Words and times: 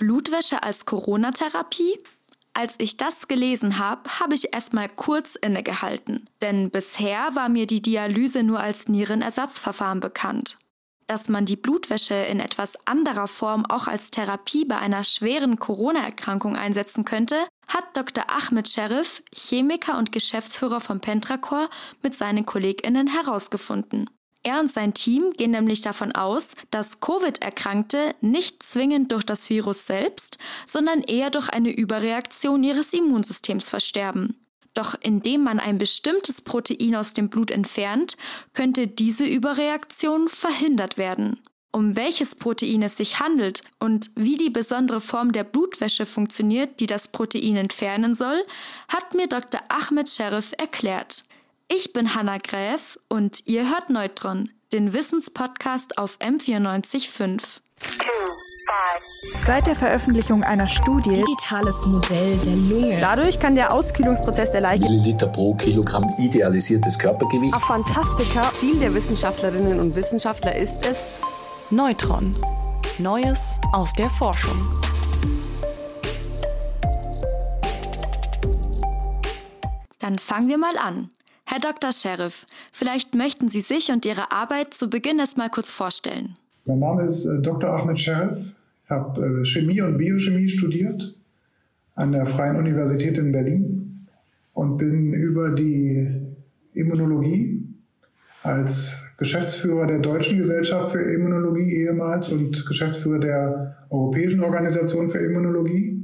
Blutwäsche 0.00 0.62
als 0.62 0.86
Corona-Therapie? 0.86 1.98
Als 2.54 2.74
ich 2.78 2.96
das 2.96 3.28
gelesen 3.28 3.78
habe, 3.78 4.18
habe 4.18 4.34
ich 4.34 4.54
erstmal 4.54 4.88
kurz 4.88 5.36
innegehalten, 5.36 6.28
denn 6.40 6.70
bisher 6.70 7.36
war 7.36 7.50
mir 7.50 7.66
die 7.66 7.82
Dialyse 7.82 8.42
nur 8.42 8.60
als 8.60 8.88
Nierenersatzverfahren 8.88 10.00
bekannt. 10.00 10.56
Dass 11.06 11.28
man 11.28 11.44
die 11.44 11.56
Blutwäsche 11.56 12.14
in 12.14 12.40
etwas 12.40 12.78
anderer 12.86 13.28
Form 13.28 13.66
auch 13.66 13.88
als 13.88 14.10
Therapie 14.10 14.64
bei 14.64 14.78
einer 14.78 15.04
schweren 15.04 15.58
Corona-Erkrankung 15.58 16.56
einsetzen 16.56 17.04
könnte, 17.04 17.36
hat 17.68 17.94
Dr. 17.94 18.24
Ahmed 18.30 18.70
Sheriff, 18.70 19.22
Chemiker 19.34 19.98
und 19.98 20.12
Geschäftsführer 20.12 20.80
von 20.80 21.00
Pentracor, 21.00 21.68
mit 22.02 22.16
seinen 22.16 22.46
KollegInnen 22.46 23.08
herausgefunden. 23.08 24.08
Er 24.42 24.60
und 24.60 24.72
sein 24.72 24.94
Team 24.94 25.34
gehen 25.36 25.50
nämlich 25.50 25.82
davon 25.82 26.12
aus, 26.12 26.48
dass 26.70 27.00
Covid-Erkrankte 27.00 28.14
nicht 28.22 28.62
zwingend 28.62 29.12
durch 29.12 29.24
das 29.24 29.50
Virus 29.50 29.86
selbst, 29.86 30.38
sondern 30.66 31.02
eher 31.02 31.28
durch 31.30 31.50
eine 31.50 31.70
Überreaktion 31.70 32.64
ihres 32.64 32.94
Immunsystems 32.94 33.68
versterben. 33.68 34.40
Doch 34.72 34.94
indem 35.00 35.42
man 35.42 35.58
ein 35.58 35.78
bestimmtes 35.78 36.40
Protein 36.40 36.96
aus 36.96 37.12
dem 37.12 37.28
Blut 37.28 37.50
entfernt, 37.50 38.16
könnte 38.54 38.86
diese 38.86 39.26
Überreaktion 39.26 40.28
verhindert 40.28 40.96
werden. 40.96 41.40
Um 41.72 41.94
welches 41.94 42.34
Protein 42.34 42.82
es 42.82 42.96
sich 42.96 43.20
handelt 43.20 43.62
und 43.78 44.10
wie 44.16 44.36
die 44.36 44.50
besondere 44.50 45.00
Form 45.00 45.32
der 45.32 45.44
Blutwäsche 45.44 46.06
funktioniert, 46.06 46.80
die 46.80 46.86
das 46.86 47.08
Protein 47.08 47.56
entfernen 47.56 48.14
soll, 48.14 48.42
hat 48.88 49.14
mir 49.14 49.28
Dr. 49.28 49.60
Ahmed 49.68 50.08
Sheriff 50.08 50.52
erklärt. 50.56 51.24
Ich 51.72 51.92
bin 51.92 52.16
Hanna 52.16 52.38
Gräf 52.38 52.98
und 53.08 53.46
ihr 53.46 53.70
hört 53.70 53.90
Neutron, 53.90 54.50
den 54.72 54.92
Wissenspodcast 54.92 55.98
auf 55.98 56.18
M945. 56.18 57.60
Seit 59.46 59.68
der 59.68 59.76
Veröffentlichung 59.76 60.42
einer 60.42 60.66
Studie 60.66 61.12
Digitales 61.12 61.86
Modell 61.86 62.36
der 62.38 62.56
Lunge. 62.56 62.98
Dadurch 63.00 63.38
kann 63.38 63.54
der 63.54 63.72
Auskühlungsprozess 63.72 64.50
der 64.50 64.62
Leiche 64.62 64.82
Milliliter 64.82 65.28
pro 65.28 65.54
Kilogramm 65.54 66.12
idealisiertes 66.18 66.98
Körpergewicht. 66.98 67.54
Ach, 67.56 67.68
Fantastika. 67.68 68.50
Ziel 68.58 68.80
der 68.80 68.92
Wissenschaftlerinnen 68.92 69.78
und 69.78 69.94
Wissenschaftler 69.94 70.56
ist 70.56 70.84
es, 70.84 71.12
Neutron. 71.70 72.34
Neues 72.98 73.60
aus 73.72 73.92
der 73.92 74.10
Forschung. 74.10 74.60
Dann 80.00 80.18
fangen 80.18 80.48
wir 80.48 80.58
mal 80.58 80.76
an. 80.76 81.10
Herr 81.52 81.58
Dr. 81.58 81.90
Sheriff, 81.90 82.46
vielleicht 82.70 83.16
möchten 83.16 83.48
Sie 83.48 83.60
sich 83.60 83.90
und 83.90 84.06
Ihre 84.06 84.30
Arbeit 84.30 84.72
zu 84.72 84.88
Beginn 84.88 85.18
erst 85.18 85.36
mal 85.36 85.48
kurz 85.48 85.68
vorstellen. 85.68 86.34
Mein 86.64 86.78
Name 86.78 87.04
ist 87.06 87.26
äh, 87.26 87.40
Dr. 87.42 87.70
Ahmed 87.70 87.98
Sheriff. 87.98 88.38
Ich 88.84 88.90
habe 88.90 89.20
äh, 89.20 89.44
Chemie 89.44 89.80
und 89.82 89.98
Biochemie 89.98 90.48
studiert 90.48 91.18
an 91.96 92.12
der 92.12 92.24
Freien 92.24 92.54
Universität 92.54 93.18
in 93.18 93.32
Berlin 93.32 94.00
und 94.52 94.76
bin 94.76 95.12
über 95.12 95.50
die 95.50 96.22
Immunologie 96.74 97.66
als 98.44 99.12
Geschäftsführer 99.18 99.88
der 99.88 99.98
Deutschen 99.98 100.38
Gesellschaft 100.38 100.92
für 100.92 101.02
Immunologie 101.02 101.78
ehemals 101.78 102.28
und 102.28 102.64
Geschäftsführer 102.64 103.18
der 103.18 103.76
Europäischen 103.90 104.44
Organisation 104.44 105.10
für 105.10 105.18
Immunologie 105.18 105.99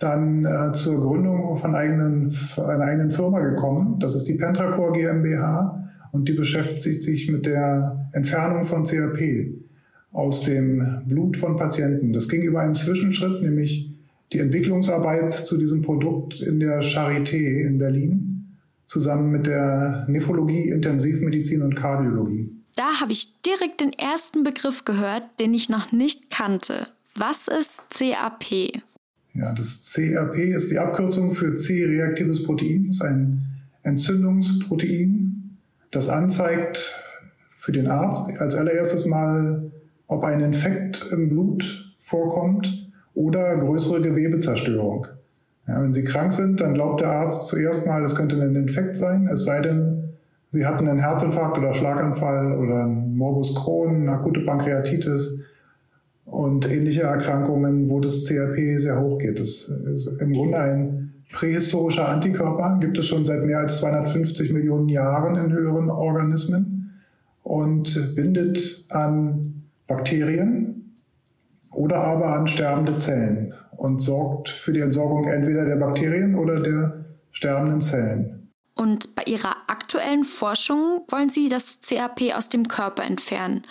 dann 0.00 0.44
äh, 0.44 0.72
zur 0.72 1.00
Gründung 1.00 1.56
von 1.58 1.74
eigenen, 1.74 2.36
einer 2.56 2.84
eigenen 2.84 3.10
Firma 3.10 3.40
gekommen. 3.40 3.98
Das 4.00 4.14
ist 4.14 4.24
die 4.24 4.34
Pentracor 4.34 4.92
GmbH 4.92 5.88
und 6.10 6.28
die 6.28 6.32
beschäftigt 6.32 7.04
sich 7.04 7.30
mit 7.30 7.46
der 7.46 8.08
Entfernung 8.12 8.64
von 8.64 8.84
CRP 8.84 9.52
aus 10.12 10.42
dem 10.42 11.02
Blut 11.06 11.36
von 11.36 11.56
Patienten. 11.56 12.12
Das 12.12 12.28
ging 12.28 12.42
über 12.42 12.60
einen 12.60 12.74
Zwischenschritt, 12.74 13.42
nämlich 13.42 13.94
die 14.32 14.38
Entwicklungsarbeit 14.38 15.32
zu 15.32 15.58
diesem 15.58 15.82
Produkt 15.82 16.40
in 16.40 16.60
der 16.60 16.82
Charité 16.82 17.60
in 17.64 17.78
Berlin 17.78 18.56
zusammen 18.86 19.30
mit 19.30 19.46
der 19.46 20.06
Nephrologie, 20.08 20.68
Intensivmedizin 20.70 21.62
und 21.62 21.76
Kardiologie. 21.76 22.50
Da 22.74 23.00
habe 23.00 23.12
ich 23.12 23.40
direkt 23.42 23.80
den 23.80 23.92
ersten 23.92 24.42
Begriff 24.42 24.84
gehört, 24.84 25.22
den 25.38 25.54
ich 25.54 25.68
noch 25.68 25.92
nicht 25.92 26.30
kannte. 26.30 26.88
Was 27.14 27.46
ist 27.48 27.82
CAP? 27.90 28.82
Ja, 29.40 29.54
das 29.54 29.92
CRP 29.94 30.54
ist 30.54 30.70
die 30.70 30.78
Abkürzung 30.78 31.32
für 31.32 31.54
C-reaktives 31.54 32.42
Protein. 32.42 32.88
Das 32.88 32.96
ist 32.96 33.02
ein 33.02 33.46
Entzündungsprotein, 33.82 35.56
das 35.90 36.10
anzeigt 36.10 37.00
für 37.56 37.72
den 37.72 37.86
Arzt 37.86 38.38
als 38.38 38.54
allererstes 38.54 39.06
mal, 39.06 39.70
ob 40.08 40.24
ein 40.24 40.40
Infekt 40.42 41.06
im 41.10 41.30
Blut 41.30 41.94
vorkommt 42.02 42.90
oder 43.14 43.56
größere 43.56 44.02
Gewebezerstörung. 44.02 45.06
Ja, 45.66 45.82
wenn 45.82 45.94
Sie 45.94 46.04
krank 46.04 46.34
sind, 46.34 46.60
dann 46.60 46.74
glaubt 46.74 47.00
der 47.00 47.10
Arzt 47.10 47.46
zuerst 47.46 47.86
mal, 47.86 48.02
es 48.02 48.14
könnte 48.14 48.36
ein 48.36 48.56
Infekt 48.56 48.96
sein, 48.96 49.26
es 49.26 49.44
sei 49.44 49.62
denn, 49.62 50.10
Sie 50.50 50.66
hatten 50.66 50.86
einen 50.86 50.98
Herzinfarkt 50.98 51.56
oder 51.56 51.72
Schlaganfall 51.72 52.58
oder 52.58 52.82
einen 52.82 53.16
Morbus 53.16 53.54
Crohn, 53.54 54.02
eine 54.02 54.12
akute 54.12 54.40
Pankreatitis 54.40 55.44
und 56.30 56.70
ähnliche 56.70 57.02
Erkrankungen, 57.02 57.90
wo 57.90 58.00
das 58.00 58.24
CRP 58.24 58.78
sehr 58.78 59.00
hoch 59.00 59.18
geht. 59.18 59.40
Das 59.40 59.68
ist 59.68 60.06
im 60.20 60.32
Grunde 60.32 60.58
ein 60.58 61.12
prähistorischer 61.32 62.08
Antikörper, 62.08 62.78
gibt 62.80 62.98
es 62.98 63.06
schon 63.06 63.24
seit 63.24 63.44
mehr 63.44 63.58
als 63.58 63.78
250 63.78 64.52
Millionen 64.52 64.88
Jahren 64.88 65.36
in 65.36 65.52
höheren 65.52 65.90
Organismen 65.90 67.00
und 67.42 68.14
bindet 68.14 68.86
an 68.90 69.64
Bakterien 69.86 70.96
oder 71.72 71.96
aber 71.96 72.34
an 72.34 72.46
sterbende 72.46 72.96
Zellen 72.96 73.52
und 73.76 74.00
sorgt 74.00 74.48
für 74.48 74.72
die 74.72 74.80
Entsorgung 74.80 75.24
entweder 75.24 75.64
der 75.64 75.76
Bakterien 75.76 76.36
oder 76.36 76.60
der 76.60 77.04
sterbenden 77.32 77.80
Zellen. 77.80 78.48
Und 78.74 79.14
bei 79.14 79.24
Ihrer 79.26 79.56
aktuellen 79.66 80.24
Forschung 80.24 81.02
wollen 81.08 81.28
Sie 81.28 81.48
das 81.48 81.78
CRP 81.80 82.34
aus 82.34 82.48
dem 82.48 82.68
Körper 82.68 83.04
entfernen. 83.04 83.62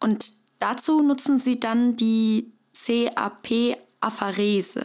Und 0.00 0.45
Dazu 0.68 1.00
nutzen 1.00 1.38
sie 1.38 1.60
dann 1.60 1.94
die 1.94 2.52
CAP-Apherese. 2.74 4.82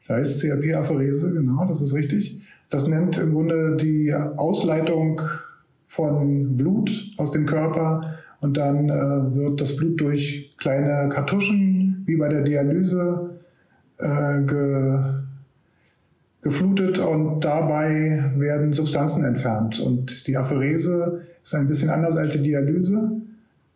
Das 0.00 0.10
heißt 0.10 0.42
CAP-Apherese, 0.42 1.32
genau, 1.32 1.64
das 1.64 1.80
ist 1.80 1.94
richtig. 1.94 2.42
Das 2.68 2.86
nennt 2.86 3.16
im 3.16 3.32
Grunde 3.32 3.76
die 3.76 4.12
Ausleitung 4.12 5.22
von 5.86 6.58
Blut 6.58 7.14
aus 7.16 7.30
dem 7.30 7.46
Körper 7.46 8.18
und 8.42 8.58
dann 8.58 8.90
äh, 8.90 9.34
wird 9.34 9.62
das 9.62 9.76
Blut 9.76 10.02
durch 10.02 10.54
kleine 10.58 11.08
Kartuschen, 11.08 12.02
wie 12.04 12.18
bei 12.18 12.28
der 12.28 12.42
Dialyse, 12.42 13.40
äh, 13.96 14.42
ge, 14.42 14.98
geflutet 16.42 16.98
und 16.98 17.40
dabei 17.40 18.32
werden 18.36 18.74
Substanzen 18.74 19.24
entfernt. 19.24 19.80
Und 19.80 20.26
die 20.26 20.36
Apherese 20.36 21.22
ist 21.42 21.54
ein 21.54 21.68
bisschen 21.68 21.88
anders 21.88 22.18
als 22.18 22.34
die 22.34 22.42
Dialyse 22.42 23.22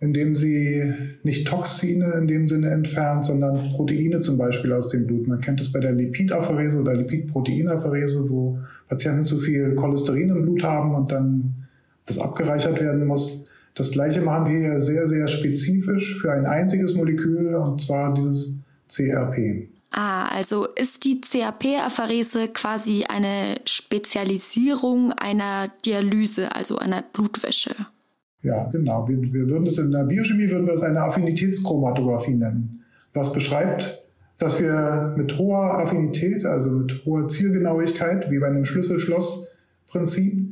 indem 0.00 0.34
sie 0.34 0.94
nicht 1.22 1.46
Toxine 1.46 2.14
in 2.18 2.26
dem 2.26 2.48
Sinne 2.48 2.70
entfernt, 2.70 3.26
sondern 3.26 3.62
Proteine 3.70 4.20
zum 4.20 4.38
Beispiel 4.38 4.72
aus 4.72 4.88
dem 4.88 5.06
Blut. 5.06 5.28
Man 5.28 5.42
kennt 5.42 5.60
es 5.60 5.70
bei 5.70 5.78
der 5.78 5.92
Lipidapherese 5.92 6.80
oder 6.80 6.94
Lipidproteinapherese, 6.94 8.28
wo 8.30 8.58
Patienten 8.88 9.26
zu 9.26 9.38
viel 9.38 9.74
Cholesterin 9.74 10.30
im 10.30 10.42
Blut 10.42 10.62
haben 10.62 10.94
und 10.94 11.12
dann 11.12 11.54
das 12.06 12.18
abgereichert 12.18 12.80
werden 12.80 13.06
muss. 13.06 13.46
Das 13.74 13.90
gleiche 13.90 14.22
machen 14.22 14.50
wir 14.50 14.58
hier 14.58 14.80
sehr, 14.80 15.06
sehr 15.06 15.28
spezifisch 15.28 16.18
für 16.18 16.32
ein 16.32 16.46
einziges 16.46 16.94
Molekül 16.94 17.54
und 17.54 17.82
zwar 17.82 18.14
dieses 18.14 18.58
CRP. 18.88 19.68
Ah, 19.92 20.28
also 20.28 20.66
ist 20.76 21.04
die 21.04 21.20
CRP-Apherese 21.20 22.48
quasi 22.48 23.04
eine 23.04 23.60
Spezialisierung 23.66 25.12
einer 25.12 25.68
Dialyse, 25.84 26.54
also 26.54 26.78
einer 26.78 27.02
Blutwäsche? 27.02 27.74
Ja, 28.42 28.68
genau. 28.70 29.06
Wir, 29.08 29.20
wir 29.20 29.48
würden 29.48 29.66
es 29.66 29.78
in 29.78 29.90
der 29.90 30.04
Biochemie 30.04 30.48
würden 30.50 30.66
wir 30.66 30.74
es 30.74 30.82
eine 30.82 31.02
Affinitätschromatographie 31.02 32.34
nennen, 32.34 32.82
was 33.12 33.32
beschreibt, 33.32 34.06
dass 34.38 34.58
wir 34.58 35.14
mit 35.16 35.38
hoher 35.38 35.78
Affinität, 35.78 36.46
also 36.46 36.70
mit 36.70 37.04
hoher 37.04 37.28
Zielgenauigkeit, 37.28 38.30
wie 38.30 38.38
bei 38.38 38.46
einem 38.46 38.64
Schlüssel-Schloss-Prinzip, 38.64 40.50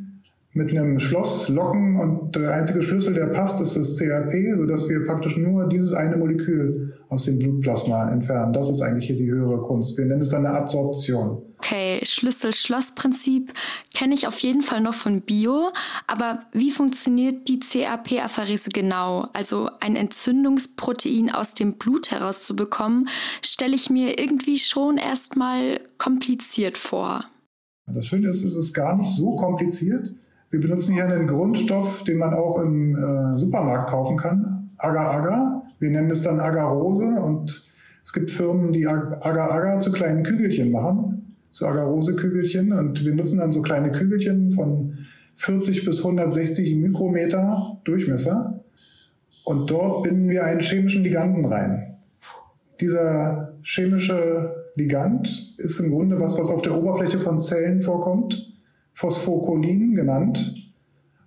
mit 0.54 0.70
einem 0.70 0.98
Schloss 0.98 1.48
locken 1.48 1.98
und 2.00 2.34
der 2.34 2.52
einzige 2.52 2.82
Schlüssel, 2.82 3.14
der 3.14 3.26
passt, 3.26 3.60
ist 3.60 3.76
das 3.76 3.96
CRP, 3.96 4.54
sodass 4.56 4.88
wir 4.88 5.06
praktisch 5.06 5.36
nur 5.36 5.68
dieses 5.68 5.94
eine 5.94 6.16
Molekül 6.16 6.94
aus 7.08 7.26
dem 7.26 7.38
Blutplasma 7.38 8.10
entfernen. 8.10 8.52
Das 8.52 8.68
ist 8.68 8.80
eigentlich 8.80 9.06
hier 9.06 9.16
die 9.16 9.30
höhere 9.30 9.60
Kunst. 9.62 9.96
Wir 9.96 10.06
nennen 10.06 10.22
es 10.22 10.30
dann 10.30 10.44
eine 10.44 10.56
Adsorption. 10.56 11.42
Okay, 11.60 11.98
Schlüssel-Schloss-Prinzip 12.04 13.52
kenne 13.92 14.14
ich 14.14 14.28
auf 14.28 14.38
jeden 14.38 14.62
Fall 14.62 14.80
noch 14.80 14.94
von 14.94 15.22
Bio, 15.22 15.70
aber 16.06 16.42
wie 16.52 16.70
funktioniert 16.70 17.48
die 17.48 17.58
CRP-Apherese 17.58 18.70
genau? 18.70 19.28
Also 19.32 19.68
ein 19.80 19.96
Entzündungsprotein 19.96 21.30
aus 21.30 21.54
dem 21.54 21.74
Blut 21.74 22.12
herauszubekommen, 22.12 23.08
stelle 23.44 23.74
ich 23.74 23.90
mir 23.90 24.20
irgendwie 24.20 24.58
schon 24.58 24.98
erstmal 24.98 25.80
kompliziert 25.98 26.78
vor. 26.78 27.24
Das 27.88 28.06
Schöne 28.06 28.28
ist, 28.28 28.44
es 28.44 28.54
ist 28.54 28.72
gar 28.72 28.96
nicht 28.96 29.10
so 29.10 29.34
kompliziert. 29.34 30.14
Wir 30.50 30.60
benutzen 30.60 30.94
hier 30.94 31.06
einen 31.06 31.26
Grundstoff, 31.26 32.04
den 32.04 32.18
man 32.18 32.34
auch 32.34 32.60
im 32.60 32.94
äh, 32.94 33.36
Supermarkt 33.36 33.90
kaufen 33.90 34.16
kann, 34.16 34.70
Agar-Agar. 34.78 35.64
Wir 35.80 35.90
nennen 35.90 36.10
es 36.10 36.22
dann 36.22 36.38
Agarose 36.38 37.20
und 37.20 37.66
Es 38.02 38.12
gibt 38.12 38.30
Firmen, 38.30 38.72
die 38.72 38.86
Agar-Agar 38.86 39.80
zu 39.80 39.90
kleinen 39.90 40.22
Kügelchen 40.22 40.70
machen, 40.70 41.17
zu 41.50 41.66
Agarose-Kügelchen. 41.66 42.72
Und 42.72 43.04
wir 43.04 43.14
nutzen 43.14 43.38
dann 43.38 43.52
so 43.52 43.62
kleine 43.62 43.92
Kügelchen 43.92 44.52
von 44.52 44.98
40 45.36 45.84
bis 45.84 46.04
160 46.04 46.76
Mikrometer 46.76 47.80
Durchmesser. 47.84 48.64
Und 49.44 49.70
dort 49.70 50.04
binden 50.04 50.28
wir 50.28 50.44
einen 50.44 50.60
chemischen 50.60 51.04
Liganten 51.04 51.44
rein. 51.44 51.96
Dieser 52.80 53.54
chemische 53.62 54.54
Ligand 54.76 55.54
ist 55.58 55.80
im 55.80 55.90
Grunde 55.90 56.20
was, 56.20 56.38
was 56.38 56.50
auf 56.50 56.62
der 56.62 56.76
Oberfläche 56.76 57.18
von 57.18 57.40
Zellen 57.40 57.82
vorkommt, 57.82 58.52
Phosphokolin 58.92 59.94
genannt, 59.94 60.54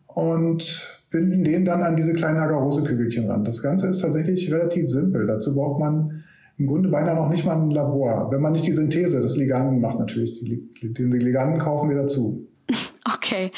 und 0.08 1.02
binden 1.10 1.44
den 1.44 1.66
dann 1.66 1.84
an 1.84 1.96
diese 1.96 2.14
kleinen 2.14 2.40
Agarose-Kügelchen 2.40 3.30
ran. 3.30 3.44
Das 3.44 3.62
Ganze 3.62 3.88
ist 3.88 4.02
tatsächlich 4.02 4.52
relativ 4.52 4.90
simpel. 4.90 5.28
Dazu 5.28 5.56
braucht 5.56 5.80
man 5.80 6.24
im 6.58 6.68
Grunde 6.68 6.90
beinahe 6.90 7.16
noch 7.16 7.30
nicht 7.30 7.46
mal 7.46 7.58
ein 7.58 7.72
Labor, 7.72 8.32
wenn 8.32 8.42
man 8.42 8.54
nicht 8.54 8.68
die 8.68 8.74
Synthese 8.74 9.22
des 9.22 9.36
Liganden 9.38 9.82
macht 9.82 10.00
natürlich. 10.00 10.40
Den 10.82 11.12
Liganden 11.12 11.60
kaufen 11.60 11.90
wir 11.90 11.98
dazu. 11.98 12.48
Okay, 13.14 13.50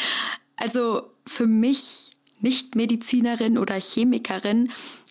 also 0.55 1.01
für 1.25 1.47
mich 1.47 2.11
Nicht-Medizinerin 2.39 3.57
oder 3.57 3.75
Chemikerin 3.79 4.69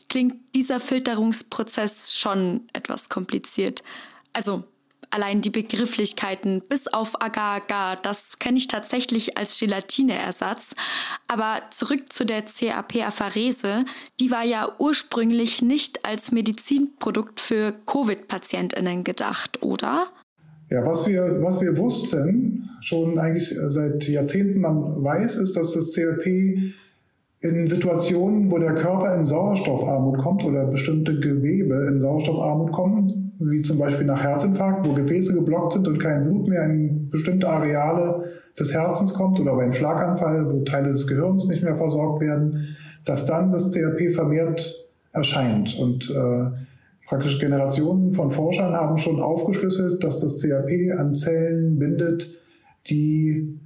klingt 0.08 0.36
dieser 0.54 0.78
Filterungsprozess 0.78 2.14
schon 2.14 2.62
etwas 2.72 3.08
kompliziert. 3.08 3.82
Also 4.32 4.64
allein 5.12 5.40
die 5.40 5.50
Begrifflichkeiten 5.50 6.62
bis 6.68 6.88
auf 6.88 7.20
Agar-Agar, 7.20 7.96
das 8.02 8.38
kenne 8.38 8.58
ich 8.58 8.68
tatsächlich 8.68 9.36
als 9.36 9.58
Gelatineersatz. 9.58 10.74
Aber 11.28 11.62
zurück 11.70 12.12
zu 12.12 12.24
der 12.24 12.42
CAP-Apharese, 12.42 13.84
die 14.20 14.30
war 14.30 14.44
ja 14.44 14.74
ursprünglich 14.78 15.62
nicht 15.62 16.04
als 16.04 16.32
Medizinprodukt 16.32 17.40
für 17.40 17.72
Covid-PatientInnen 17.86 19.04
gedacht, 19.04 19.62
oder? 19.62 20.06
Ja, 20.70 20.86
was 20.86 21.06
wir, 21.06 21.42
was 21.42 21.60
wir 21.60 21.76
wussten, 21.76 22.70
schon 22.80 23.18
eigentlich 23.18 23.54
seit 23.68 24.08
Jahrzehnten 24.08 24.60
man 24.60 25.04
weiß, 25.04 25.34
ist, 25.34 25.54
dass 25.54 25.74
das 25.74 25.92
CRP 25.92 26.72
in 27.42 27.66
Situationen, 27.66 28.50
wo 28.52 28.58
der 28.58 28.74
Körper 28.74 29.14
in 29.16 29.26
Sauerstoffarmut 29.26 30.18
kommt 30.18 30.44
oder 30.44 30.64
bestimmte 30.66 31.18
Gewebe 31.18 31.88
in 31.88 31.98
Sauerstoffarmut 31.98 32.70
kommen, 32.70 33.32
wie 33.40 33.60
zum 33.60 33.78
Beispiel 33.78 34.06
nach 34.06 34.22
Herzinfarkt, 34.22 34.88
wo 34.88 34.92
Gefäße 34.92 35.34
geblockt 35.34 35.72
sind 35.72 35.88
und 35.88 35.98
kein 35.98 36.24
Blut 36.24 36.48
mehr 36.48 36.64
in 36.64 37.10
bestimmte 37.10 37.48
Areale 37.48 38.22
des 38.56 38.72
Herzens 38.72 39.12
kommt 39.14 39.40
oder 39.40 39.56
beim 39.56 39.72
Schlaganfall, 39.72 40.52
wo 40.52 40.60
Teile 40.60 40.92
des 40.92 41.08
Gehirns 41.08 41.48
nicht 41.48 41.64
mehr 41.64 41.76
versorgt 41.76 42.20
werden, 42.20 42.76
dass 43.04 43.26
dann 43.26 43.50
das 43.50 43.72
CRP 43.72 44.14
vermehrt 44.14 44.88
erscheint. 45.12 45.76
Und 45.76 46.10
äh, 46.10 46.50
praktisch 47.08 47.40
Generationen 47.40 48.12
von 48.12 48.30
Forschern 48.30 48.74
haben 48.74 48.98
schon 48.98 49.20
aufgeschlüsselt, 49.20 50.04
dass 50.04 50.20
das 50.20 50.40
CRP 50.40 50.92
an 50.96 51.16
Zellen 51.16 51.76
bindet, 51.76 52.38
die 52.86 53.58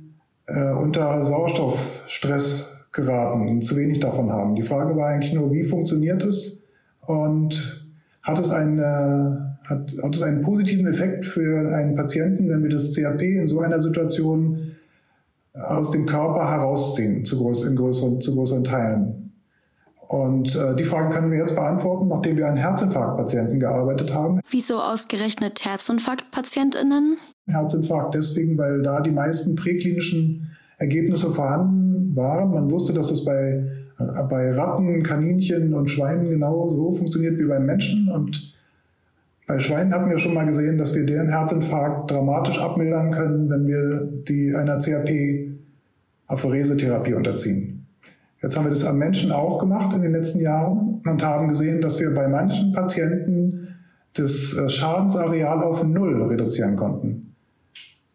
äh, 0.46 0.72
unter 0.72 1.26
Sauerstoffstress 1.26 2.75
geraten 2.96 3.46
und 3.46 3.62
zu 3.62 3.76
wenig 3.76 4.00
davon 4.00 4.32
haben. 4.32 4.54
Die 4.56 4.62
Frage 4.62 4.96
war 4.96 5.08
eigentlich 5.08 5.32
nur, 5.32 5.52
wie 5.52 5.62
funktioniert 5.62 6.22
es 6.22 6.58
und 7.02 7.86
hat 8.22 8.38
es, 8.40 8.50
eine, 8.50 9.58
hat, 9.64 9.92
hat 10.02 10.14
es 10.14 10.22
einen 10.22 10.42
positiven 10.42 10.86
Effekt 10.88 11.24
für 11.24 11.72
einen 11.72 11.94
Patienten, 11.94 12.48
wenn 12.48 12.62
wir 12.62 12.70
das 12.70 12.92
CRP 12.94 13.22
in 13.22 13.46
so 13.46 13.60
einer 13.60 13.80
Situation 13.80 14.72
aus 15.52 15.90
dem 15.90 16.06
Körper 16.06 16.50
herausziehen, 16.50 17.24
zu, 17.24 17.38
groß, 17.38 17.66
in 17.66 17.76
größeren, 17.76 18.20
zu 18.20 18.34
größeren 18.34 18.64
Teilen. 18.64 19.32
Und 20.08 20.54
äh, 20.56 20.74
die 20.76 20.84
Fragen 20.84 21.12
können 21.12 21.30
wir 21.30 21.38
jetzt 21.38 21.54
beantworten, 21.54 22.08
nachdem 22.08 22.36
wir 22.36 22.46
an 22.46 22.56
Herzinfarktpatienten 22.56 23.60
gearbeitet 23.60 24.12
haben. 24.14 24.40
Wieso 24.50 24.80
ausgerechnet 24.80 25.64
Herzinfarktpatientinnen? 25.64 27.18
Herzinfarkt 27.48 28.14
deswegen, 28.14 28.56
weil 28.56 28.82
da 28.82 29.00
die 29.00 29.10
meisten 29.10 29.54
präklinischen 29.56 30.56
Ergebnisse 30.78 31.30
vorhanden 31.30 31.85
waren. 32.16 32.52
Man 32.52 32.70
wusste, 32.70 32.92
dass 32.92 33.10
es 33.10 33.24
bei, 33.24 33.64
äh, 33.98 34.22
bei 34.28 34.52
Ratten, 34.52 35.02
Kaninchen 35.02 35.72
und 35.74 35.88
Schweinen 35.88 36.28
genau 36.30 36.68
so 36.68 36.92
funktioniert 36.94 37.38
wie 37.38 37.44
beim 37.44 37.66
Menschen. 37.66 38.08
Und 38.08 38.54
bei 39.46 39.58
Schweinen 39.60 39.94
hatten 39.94 40.10
wir 40.10 40.18
schon 40.18 40.34
mal 40.34 40.46
gesehen, 40.46 40.78
dass 40.78 40.94
wir 40.94 41.06
deren 41.06 41.28
Herzinfarkt 41.28 42.10
dramatisch 42.10 42.58
abmildern 42.58 43.12
können, 43.12 43.48
wenn 43.48 43.66
wir 43.66 44.08
die 44.28 44.54
einer 44.54 44.78
CRP-Aphoresetherapie 44.78 47.14
unterziehen. 47.14 47.86
Jetzt 48.42 48.56
haben 48.56 48.64
wir 48.64 48.70
das 48.70 48.84
am 48.84 48.98
Menschen 48.98 49.30
auch 49.32 49.58
gemacht 49.58 49.94
in 49.94 50.02
den 50.02 50.12
letzten 50.12 50.40
Jahren 50.40 51.00
und 51.04 51.24
haben 51.24 51.48
gesehen, 51.48 51.80
dass 51.80 51.98
wir 52.00 52.14
bei 52.14 52.28
manchen 52.28 52.72
Patienten 52.72 53.68
das 54.14 54.54
äh, 54.54 54.68
Schadensareal 54.68 55.62
auf 55.62 55.84
Null 55.84 56.22
reduzieren 56.24 56.76
konnten. 56.76 57.25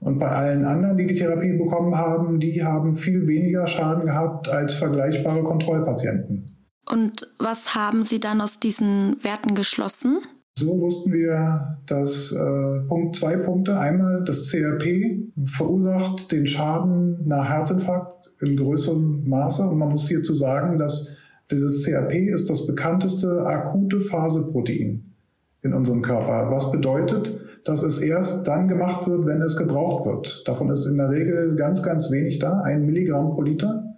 Und 0.02 0.18
bei 0.18 0.28
allen 0.28 0.66
anderen, 0.66 0.98
die 0.98 1.06
die 1.06 1.14
Therapie 1.14 1.54
bekommen 1.54 1.96
haben, 1.96 2.40
die 2.40 2.64
haben 2.64 2.96
viel 2.96 3.28
weniger 3.28 3.68
Schaden 3.68 4.08
gehabt 4.08 4.50
als 4.50 4.74
vergleichbare 4.74 5.44
Kontrollpatienten. 5.44 6.58
Und 6.90 7.36
was 7.38 7.76
haben 7.76 8.04
Sie 8.04 8.20
dann 8.20 8.42
aus 8.42 8.60
diesen 8.60 9.24
Werten 9.24 9.54
geschlossen? 9.54 10.18
So 10.58 10.82
wussten 10.82 11.14
wir, 11.14 11.78
dass 11.86 12.32
äh, 12.32 12.80
Punkt 12.88 13.16
zwei 13.16 13.38
Punkte. 13.38 13.78
Einmal 13.80 14.24
das 14.26 14.50
CRP 14.50 15.32
verursacht 15.44 16.32
den 16.32 16.48
Schaden 16.48 17.20
nach 17.28 17.48
Herzinfarkt 17.48 18.34
in 18.42 18.58
größerem 18.58 19.30
Maße. 19.30 19.64
Und 19.64 19.78
man 19.78 19.90
muss 19.90 20.10
hierzu 20.10 20.34
sagen, 20.34 20.80
dass 20.80 21.16
dieses 21.52 21.86
CRP 21.86 22.28
ist 22.28 22.50
das 22.50 22.66
bekannteste 22.66 23.46
akute 23.46 24.02
Phaseprotein 24.02 25.14
in 25.62 25.74
unserem 25.74 26.02
Körper. 26.02 26.50
Was 26.50 26.72
bedeutet, 26.72 27.40
dass 27.64 27.84
es 27.84 28.00
erst 28.00 28.48
dann 28.48 28.68
gemacht 28.68 29.08
wird, 29.08 29.26
wenn 29.26 29.42
es 29.42 29.56
gebraucht 29.56 30.06
wird. 30.06 30.44
Davon 30.48 30.70
ist 30.70 30.86
in 30.86 30.98
der 30.98 31.10
Regel 31.10 31.56
ganz, 31.56 31.84
ganz 31.84 32.12
wenig 32.12 32.40
da, 32.40 32.62
ein 32.62 32.86
Milligramm 32.86 33.34
pro 33.34 33.42
Liter. 33.42 33.96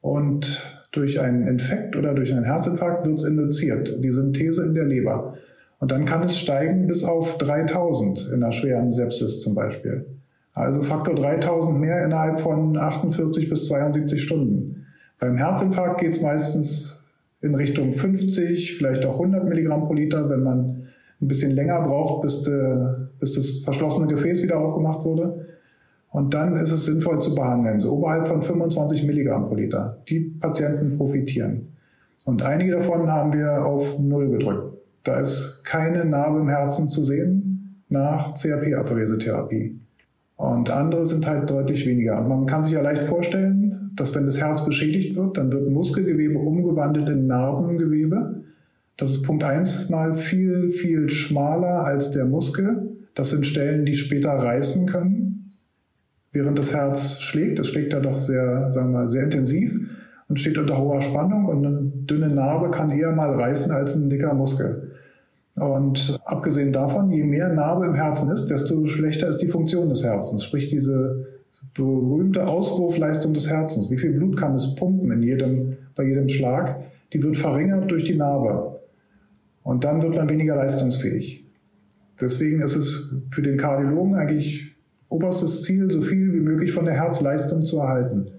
Und 0.00 0.62
durch 0.92 1.20
einen 1.20 1.46
Infekt 1.46 1.96
oder 1.96 2.14
durch 2.14 2.32
einen 2.32 2.44
Herzinfarkt 2.44 3.06
wird 3.06 3.18
es 3.18 3.24
induziert, 3.24 4.02
die 4.02 4.10
Synthese 4.10 4.64
in 4.64 4.74
der 4.74 4.84
Leber. 4.84 5.34
Und 5.78 5.92
dann 5.92 6.04
kann 6.04 6.22
es 6.22 6.38
steigen 6.38 6.86
bis 6.86 7.04
auf 7.04 7.38
3000 7.38 8.30
in 8.32 8.42
einer 8.42 8.52
schweren 8.52 8.92
Sepsis 8.92 9.40
zum 9.40 9.54
Beispiel. 9.54 10.06
Also 10.52 10.82
Faktor 10.82 11.14
3000 11.14 11.78
mehr 11.78 12.02
innerhalb 12.02 12.40
von 12.40 12.78
48 12.78 13.50
bis 13.50 13.66
72 13.66 14.22
Stunden. 14.22 14.86
Beim 15.18 15.36
Herzinfarkt 15.36 16.00
geht 16.00 16.12
es 16.12 16.22
meistens 16.22 17.06
in 17.42 17.54
Richtung 17.54 17.92
50, 17.92 18.76
vielleicht 18.76 19.04
auch 19.04 19.14
100 19.14 19.44
Milligramm 19.44 19.86
pro 19.86 19.92
Liter, 19.92 20.30
wenn 20.30 20.42
man 20.42 20.88
ein 21.20 21.28
bisschen 21.28 21.52
länger 21.52 21.80
braucht, 21.80 22.22
bis, 22.22 22.42
de, 22.42 23.08
bis 23.18 23.34
das 23.34 23.62
verschlossene 23.64 24.06
Gefäß 24.06 24.42
wieder 24.42 24.58
aufgemacht 24.58 25.04
wurde. 25.04 25.46
Und 26.10 26.34
dann 26.34 26.56
ist 26.56 26.72
es 26.72 26.86
sinnvoll 26.86 27.20
zu 27.20 27.34
behandeln, 27.34 27.80
so 27.80 27.92
oberhalb 27.92 28.26
von 28.26 28.42
25 28.42 29.04
Milligramm 29.04 29.48
pro 29.48 29.54
Liter. 29.54 29.98
Die 30.08 30.20
Patienten 30.20 30.96
profitieren. 30.96 31.68
Und 32.24 32.42
einige 32.42 32.72
davon 32.72 33.10
haben 33.10 33.32
wir 33.32 33.64
auf 33.64 33.98
Null 33.98 34.30
gedrückt. 34.30 34.78
Da 35.04 35.20
ist 35.20 35.62
keine 35.64 36.04
Narbe 36.04 36.40
im 36.40 36.48
Herzen 36.48 36.88
zu 36.88 37.04
sehen 37.04 37.82
nach 37.88 38.34
CRP-Aphoresetherapie. 38.34 39.78
Und 40.36 40.70
andere 40.70 41.06
sind 41.06 41.26
halt 41.26 41.48
deutlich 41.48 41.86
weniger. 41.86 42.20
Und 42.20 42.28
man 42.28 42.46
kann 42.46 42.62
sich 42.62 42.72
ja 42.72 42.82
leicht 42.82 43.04
vorstellen, 43.04 43.90
dass 43.94 44.14
wenn 44.14 44.26
das 44.26 44.38
Herz 44.38 44.64
beschädigt 44.64 45.16
wird, 45.16 45.38
dann 45.38 45.50
wird 45.50 45.70
Muskelgewebe 45.70 46.38
umgewandelt 46.38 47.08
in 47.08 47.26
Narbengewebe. 47.26 48.42
Das 48.96 49.10
ist 49.10 49.22
Punkt 49.22 49.44
eins 49.44 49.90
mal 49.90 50.14
viel, 50.14 50.70
viel 50.70 51.10
schmaler 51.10 51.84
als 51.84 52.10
der 52.10 52.24
Muskel. 52.24 52.96
Das 53.14 53.30
sind 53.30 53.46
Stellen, 53.46 53.84
die 53.84 53.96
später 53.96 54.30
reißen 54.30 54.86
können, 54.86 55.52
während 56.32 56.58
das 56.58 56.72
Herz 56.72 57.20
schlägt. 57.20 57.58
Es 57.58 57.68
schlägt 57.68 57.92
ja 57.92 58.00
doch 58.00 58.18
sehr, 58.18 58.72
sagen 58.72 58.92
wir 58.92 59.00
mal, 59.00 59.08
sehr 59.08 59.24
intensiv 59.24 59.72
und 60.28 60.40
steht 60.40 60.58
unter 60.58 60.78
hoher 60.78 61.02
Spannung 61.02 61.46
und 61.46 61.66
eine 61.66 61.80
dünne 61.82 62.28
Narbe 62.28 62.70
kann 62.70 62.90
eher 62.90 63.12
mal 63.12 63.30
reißen 63.30 63.70
als 63.70 63.94
ein 63.94 64.08
dicker 64.08 64.34
Muskel. 64.34 64.92
Und 65.56 66.18
abgesehen 66.24 66.72
davon, 66.72 67.10
je 67.10 67.24
mehr 67.24 67.48
Narbe 67.48 67.86
im 67.86 67.94
Herzen 67.94 68.28
ist, 68.28 68.46
desto 68.46 68.86
schlechter 68.86 69.28
ist 69.28 69.38
die 69.38 69.48
Funktion 69.48 69.88
des 69.88 70.04
Herzens. 70.04 70.44
Sprich, 70.44 70.68
diese 70.68 71.26
berühmte 71.74 72.46
Auswurfleistung 72.46 73.32
des 73.32 73.48
Herzens. 73.48 73.90
Wie 73.90 73.96
viel 73.96 74.12
Blut 74.12 74.36
kann 74.36 74.54
es 74.54 74.74
pumpen 74.74 75.10
in 75.12 75.22
jedem, 75.22 75.76
bei 75.94 76.04
jedem 76.04 76.28
Schlag? 76.28 76.76
Die 77.12 77.22
wird 77.22 77.38
verringert 77.38 77.90
durch 77.90 78.04
die 78.04 78.16
Narbe. 78.16 78.75
Und 79.66 79.82
dann 79.82 80.00
wird 80.00 80.14
man 80.14 80.28
weniger 80.28 80.54
leistungsfähig. 80.54 81.44
Deswegen 82.20 82.62
ist 82.62 82.76
es 82.76 83.20
für 83.32 83.42
den 83.42 83.56
Kardiologen 83.56 84.14
eigentlich 84.14 84.76
oberstes 85.08 85.64
Ziel, 85.64 85.90
so 85.90 86.02
viel 86.02 86.32
wie 86.32 86.40
möglich 86.40 86.70
von 86.70 86.84
der 86.84 86.94
Herzleistung 86.94 87.66
zu 87.66 87.80
erhalten. 87.80 88.30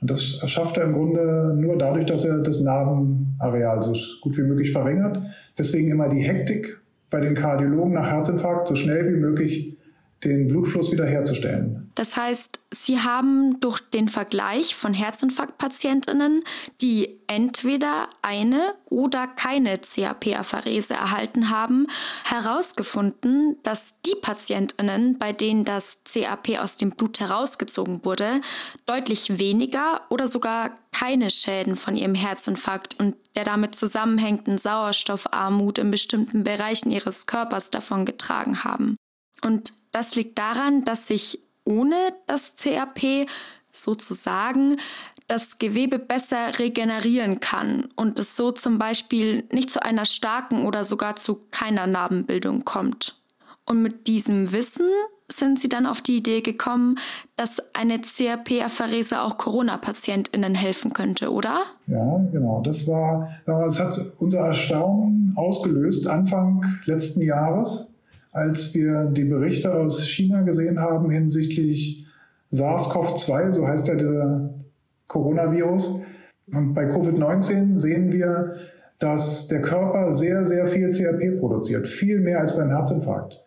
Und 0.00 0.10
das 0.10 0.20
schafft 0.50 0.76
er 0.76 0.86
im 0.86 0.94
Grunde 0.94 1.54
nur 1.56 1.78
dadurch, 1.78 2.06
dass 2.06 2.24
er 2.24 2.38
das 2.38 2.60
Narbenareal 2.60 3.84
so 3.84 3.94
gut 4.20 4.36
wie 4.36 4.42
möglich 4.42 4.72
verringert. 4.72 5.22
Deswegen 5.56 5.92
immer 5.92 6.08
die 6.08 6.22
Hektik 6.22 6.76
bei 7.08 7.20
den 7.20 7.36
Kardiologen 7.36 7.92
nach 7.92 8.10
Herzinfarkt, 8.10 8.66
so 8.66 8.74
schnell 8.74 9.14
wie 9.14 9.20
möglich 9.20 9.78
den 10.24 10.48
Blutfluss 10.48 10.90
wiederherzustellen. 10.90 11.83
Das 11.94 12.16
heißt, 12.16 12.60
Sie 12.70 13.00
haben 13.00 13.60
durch 13.60 13.78
den 13.78 14.08
Vergleich 14.08 14.74
von 14.74 14.94
Herzinfarktpatientinnen, 14.94 16.42
die 16.80 17.20
entweder 17.28 18.08
eine 18.20 18.74
oder 18.90 19.28
keine 19.28 19.78
CAP-Apherese 19.78 20.94
erhalten 20.94 21.50
haben, 21.50 21.86
herausgefunden, 22.24 23.58
dass 23.62 24.00
die 24.02 24.16
Patientinnen, 24.20 25.18
bei 25.18 25.32
denen 25.32 25.64
das 25.64 25.98
CAP 26.04 26.58
aus 26.58 26.76
dem 26.76 26.90
Blut 26.90 27.20
herausgezogen 27.20 28.04
wurde, 28.04 28.40
deutlich 28.86 29.38
weniger 29.38 30.02
oder 30.08 30.26
sogar 30.26 30.72
keine 30.90 31.30
Schäden 31.30 31.76
von 31.76 31.96
ihrem 31.96 32.14
Herzinfarkt 32.14 32.98
und 32.98 33.14
der 33.36 33.44
damit 33.44 33.76
zusammenhängenden 33.76 34.58
Sauerstoffarmut 34.58 35.78
in 35.78 35.90
bestimmten 35.92 36.42
Bereichen 36.42 36.90
ihres 36.90 37.26
Körpers 37.26 37.70
davongetragen 37.70 38.64
haben. 38.64 38.96
Und 39.42 39.72
das 39.92 40.16
liegt 40.16 40.38
daran, 40.38 40.84
dass 40.84 41.06
sich 41.06 41.38
ohne 41.64 42.14
das 42.26 42.52
CAP 42.56 43.28
sozusagen 43.72 44.76
das 45.26 45.58
Gewebe 45.58 45.98
besser 45.98 46.58
regenerieren 46.58 47.40
kann 47.40 47.88
und 47.96 48.18
es 48.18 48.36
so 48.36 48.52
zum 48.52 48.78
Beispiel 48.78 49.44
nicht 49.50 49.70
zu 49.70 49.82
einer 49.82 50.04
starken 50.04 50.66
oder 50.66 50.84
sogar 50.84 51.16
zu 51.16 51.40
keiner 51.50 51.86
Narbenbildung 51.86 52.64
kommt. 52.64 53.20
Und 53.66 53.82
mit 53.82 54.06
diesem 54.06 54.52
Wissen 54.52 54.86
sind 55.32 55.58
sie 55.58 55.70
dann 55.70 55.86
auf 55.86 56.02
die 56.02 56.18
Idee 56.18 56.42
gekommen, 56.42 56.96
dass 57.36 57.62
eine 57.72 58.00
CRP-Apherese 58.00 59.22
auch 59.22 59.38
Corona-PatientInnen 59.38 60.54
helfen 60.54 60.92
könnte, 60.92 61.32
oder? 61.32 61.62
Ja, 61.86 62.18
genau. 62.30 62.60
Das 62.60 62.86
war, 62.86 63.30
das 63.46 63.80
hat 63.80 63.98
unser 64.18 64.40
Erstaunen 64.40 65.32
ausgelöst 65.36 66.06
Anfang 66.06 66.62
letzten 66.84 67.22
Jahres 67.22 67.93
als 68.34 68.74
wir 68.74 69.06
die 69.06 69.24
Berichte 69.24 69.72
aus 69.72 70.06
China 70.06 70.42
gesehen 70.42 70.80
haben 70.80 71.08
hinsichtlich 71.08 72.04
SARS-CoV-2, 72.50 73.52
so 73.52 73.66
heißt 73.66 73.86
ja 73.88 73.94
der 73.94 74.50
Coronavirus. 75.06 76.02
Und 76.52 76.74
bei 76.74 76.84
Covid-19 76.84 77.78
sehen 77.78 78.12
wir, 78.12 78.56
dass 78.98 79.46
der 79.46 79.62
Körper 79.62 80.10
sehr, 80.10 80.44
sehr 80.44 80.66
viel 80.66 80.90
CRP 80.90 81.38
produziert, 81.38 81.86
viel 81.86 82.20
mehr 82.20 82.40
als 82.40 82.56
beim 82.56 82.70
Herzinfarkt. 82.70 83.40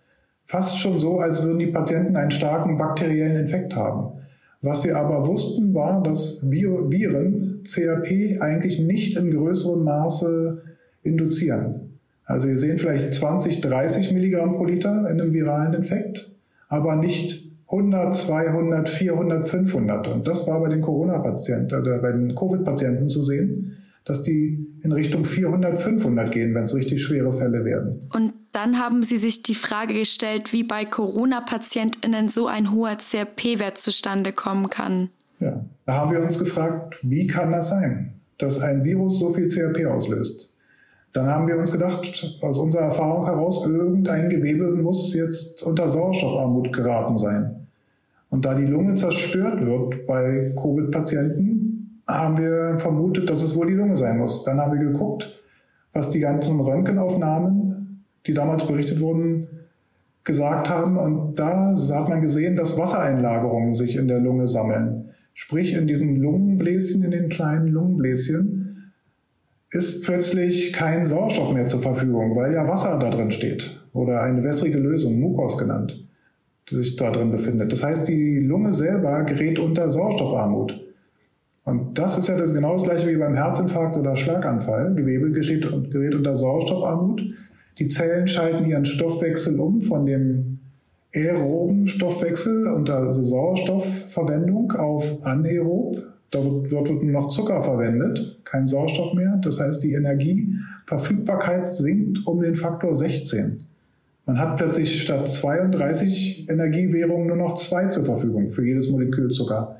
Fast 0.46 0.80
schon 0.80 1.00
so, 1.00 1.20
als 1.20 1.44
würden 1.44 1.60
die 1.60 1.68
Patienten 1.68 2.16
einen 2.16 2.32
starken 2.32 2.78
bakteriellen 2.78 3.36
Infekt 3.36 3.76
haben. 3.76 4.22
Was 4.62 4.86
wir 4.86 4.98
aber 4.98 5.28
wussten, 5.28 5.74
war, 5.74 6.02
dass 6.02 6.50
Viren 6.50 7.64
CRP 7.66 8.42
eigentlich 8.42 8.80
nicht 8.80 9.18
in 9.18 9.32
größerem 9.32 9.84
Maße 9.84 10.62
induzieren. 11.04 11.87
Also 12.28 12.48
wir 12.48 12.58
sehen 12.58 12.78
vielleicht 12.78 13.14
20, 13.14 13.62
30 13.62 14.12
Milligramm 14.12 14.52
pro 14.52 14.66
Liter 14.66 15.00
in 15.10 15.20
einem 15.20 15.34
viralen 15.34 15.74
Infekt, 15.74 16.36
aber 16.68 16.98
nicht 16.98 17.50
100, 17.70 18.14
200, 18.14 18.90
400, 18.90 19.48
500. 19.48 20.08
Und 20.10 20.28
das 20.28 20.46
war 20.46 20.60
bei 20.60 20.70
den 20.70 20.82
Corona-Patienten 20.82 21.80
oder 21.80 22.00
bei 22.00 22.12
den 22.12 22.36
Covid-Patienten 22.36 23.10
zu 23.10 23.24
sehen, 23.24 23.78
dass 24.04 24.22
die 24.22 24.68
in 24.84 24.92
Richtung 24.92 25.26
400, 25.26 25.80
500 25.80 26.32
gehen, 26.32 26.54
wenn 26.54 26.64
es 26.64 26.76
richtig 26.76 27.02
schwere 27.04 27.34
Fälle 27.34 27.66
werden. 27.66 28.08
Und 28.14 28.34
dann 28.52 28.80
haben 28.80 29.04
Sie 29.04 29.18
sich 29.18 29.44
die 29.44 29.56
Frage 29.56 29.94
gestellt, 29.94 30.54
wie 30.54 30.64
bei 30.64 30.86
Corona-PatientInnen 30.86 32.30
so 32.30 32.48
ein 32.48 32.72
hoher 32.72 32.98
CRP-Wert 32.98 33.78
zustande 33.78 34.32
kommen 34.34 34.70
kann. 34.70 35.10
Ja, 35.40 35.64
da 35.86 35.94
haben 35.94 36.12
wir 36.12 36.22
uns 36.22 36.40
gefragt, 36.40 37.00
wie 37.04 37.28
kann 37.28 37.52
das 37.52 37.70
sein, 37.70 38.14
dass 38.38 38.60
ein 38.60 38.84
Virus 38.84 39.20
so 39.20 39.34
viel 39.34 39.50
CRP 39.50 39.86
auslöst? 39.86 40.57
Dann 41.14 41.28
haben 41.28 41.48
wir 41.48 41.58
uns 41.58 41.72
gedacht, 41.72 42.38
aus 42.42 42.60
unserer 42.60 42.84
Erfahrung 42.84 43.26
heraus, 43.26 43.66
irgendein 43.66 44.30
Gewebe 44.30 44.72
muss 44.72 45.14
jetzt 45.14 45.64
unter 45.64 45.90
Sauerstoffarmut 45.90 46.74
geraten 46.74 47.18
sein. 47.18 47.68
Und 48.30 48.46
da 48.46 48.54
die 48.54 48.66
Lunge 48.66 48.96
zerstört 48.96 49.66
wird 49.66 50.06
bei 50.06 50.54
Covid-Patienten, 50.56 52.02
haben 52.08 52.38
wir 52.38 52.78
vermutet, 52.80 53.30
dass 53.30 53.42
es 53.42 53.56
wohl 53.56 53.68
die 53.68 53.74
Lunge 53.74 53.96
sein 53.96 54.18
muss. 54.18 54.44
Dann 54.44 54.60
haben 54.60 54.78
wir 54.78 54.92
geguckt, 54.92 55.34
was 55.94 56.10
die 56.10 56.20
ganzen 56.20 56.60
Röntgenaufnahmen, 56.60 58.04
die 58.26 58.34
damals 58.34 58.66
berichtet 58.68 59.00
wurden, 59.00 59.48
gesagt 60.24 60.70
haben. 60.70 60.98
Und 60.98 61.36
da 61.36 61.76
hat 61.76 62.10
man 62.10 62.22
gesehen, 62.22 62.56
dass 62.56 62.78
Wassereinlagerungen 62.78 63.74
sich 63.74 63.96
in 63.96 64.08
der 64.08 64.20
Lunge 64.20 64.48
sammeln. 64.48 65.10
Sprich, 65.34 65.74
in 65.74 65.88
diesen 65.88 66.18
Lungenbläschen, 66.18 67.04
in 67.04 67.12
den 67.12 67.30
kleinen 67.30 67.68
Lungenbläschen, 67.68 68.57
ist 69.72 70.04
plötzlich 70.04 70.74
kein 70.74 71.06
Sauerstoff 71.06 71.54
mehr 71.54 71.68
zur 71.68 71.82
Verfügung, 71.82 72.36
weil 72.36 72.54
ja 72.54 72.68
Wasser 72.68 72.98
da 73.00 73.10
drin 73.10 73.32
steht 73.32 73.80
oder 73.94 74.22
eine 74.22 74.44
wässrige 74.44 74.80
Lösung, 74.80 75.20
Mucos 75.20 75.58
genannt, 75.58 76.06
die 76.70 76.78
sich 76.78 76.96
da 76.96 77.12
drin 77.12 77.32
befindet. 77.32 77.72
Das 77.72 77.84
heißt, 77.84 78.08
die 78.08 78.40
Lunge 78.40 78.74
selber 78.74 79.24
gerät 79.24 79.60
unter 79.60 79.92
Sauerstoffarmut. 79.92 80.80
Und 81.66 81.98
das 82.00 82.18
ist 82.18 82.30
ja 82.30 82.38
das 82.38 82.54
genau 82.54 82.74
das 82.74 82.84
gleiche 82.84 83.08
wie 83.10 83.18
beim 83.18 83.36
Herzinfarkt 83.36 83.98
oder 83.98 84.16
Schlaganfall. 84.16 84.96
Gewebe 84.96 85.32
gerät, 85.32 85.68
gerät 85.92 86.16
unter 86.16 86.36
Sauerstoffarmut. 86.36 87.22
Die 87.80 87.90
Zellen 87.90 88.28
schalten 88.28 88.66
ihren 88.66 88.86
Stoffwechsel 88.86 89.60
um 89.60 89.82
von 89.82 90.06
dem 90.06 90.60
aeroben 91.14 91.88
Stoffwechsel 91.88 92.68
unter 92.68 93.14
Sauerstoffverwendung 93.14 94.72
auf 94.74 95.26
anaerob, 95.26 96.04
Dort 96.32 96.70
wird 96.70 97.04
noch 97.04 97.30
Zucker 97.30 97.64
verwendet, 97.64 98.40
kein 98.44 98.68
Sauerstoff 98.68 99.14
mehr. 99.14 99.40
Das 99.42 99.60
heißt, 99.60 99.82
die 99.84 99.94
Energieverfügbarkeit 99.94 101.68
sinkt 101.68 102.28
um 102.28 102.42
den 102.42 102.56
Faktor 102.56 102.96
16. 102.96 103.66
Man 104.26 104.38
hat 104.38 104.58
plötzlich 104.58 105.02
statt 105.02 105.30
32 105.30 106.50
Energiewährungen 106.50 107.28
nur 107.28 107.38
noch 107.38 107.56
zwei 107.56 107.88
zur 107.88 108.04
Verfügung 108.04 108.52
für 108.52 108.66
jedes 108.66 108.90
Molekül 108.90 109.30
Zucker. 109.30 109.78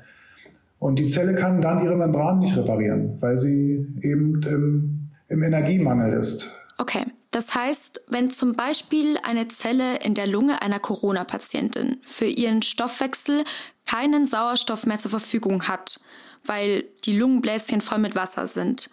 Und 0.78 0.98
die 0.98 1.06
Zelle 1.06 1.34
kann 1.34 1.60
dann 1.60 1.84
ihre 1.84 1.96
Membran 1.96 2.38
nicht 2.38 2.56
reparieren, 2.56 3.18
weil 3.20 3.36
sie 3.36 3.86
eben 4.00 4.40
im, 4.42 5.08
im 5.28 5.42
Energiemangel 5.42 6.14
ist. 6.14 6.50
Okay. 6.78 7.04
Das 7.30 7.54
heißt, 7.54 8.06
wenn 8.08 8.30
zum 8.30 8.54
Beispiel 8.54 9.18
eine 9.22 9.48
Zelle 9.48 9.98
in 9.98 10.14
der 10.14 10.26
Lunge 10.26 10.62
einer 10.62 10.80
Corona-Patientin 10.80 11.98
für 12.02 12.24
ihren 12.24 12.62
Stoffwechsel 12.62 13.44
keinen 13.88 14.26
Sauerstoff 14.26 14.86
mehr 14.86 14.98
zur 14.98 15.10
Verfügung 15.10 15.66
hat, 15.66 16.00
weil 16.44 16.84
die 17.04 17.16
Lungenbläschen 17.16 17.80
voll 17.80 17.98
mit 17.98 18.14
Wasser 18.14 18.46
sind. 18.46 18.90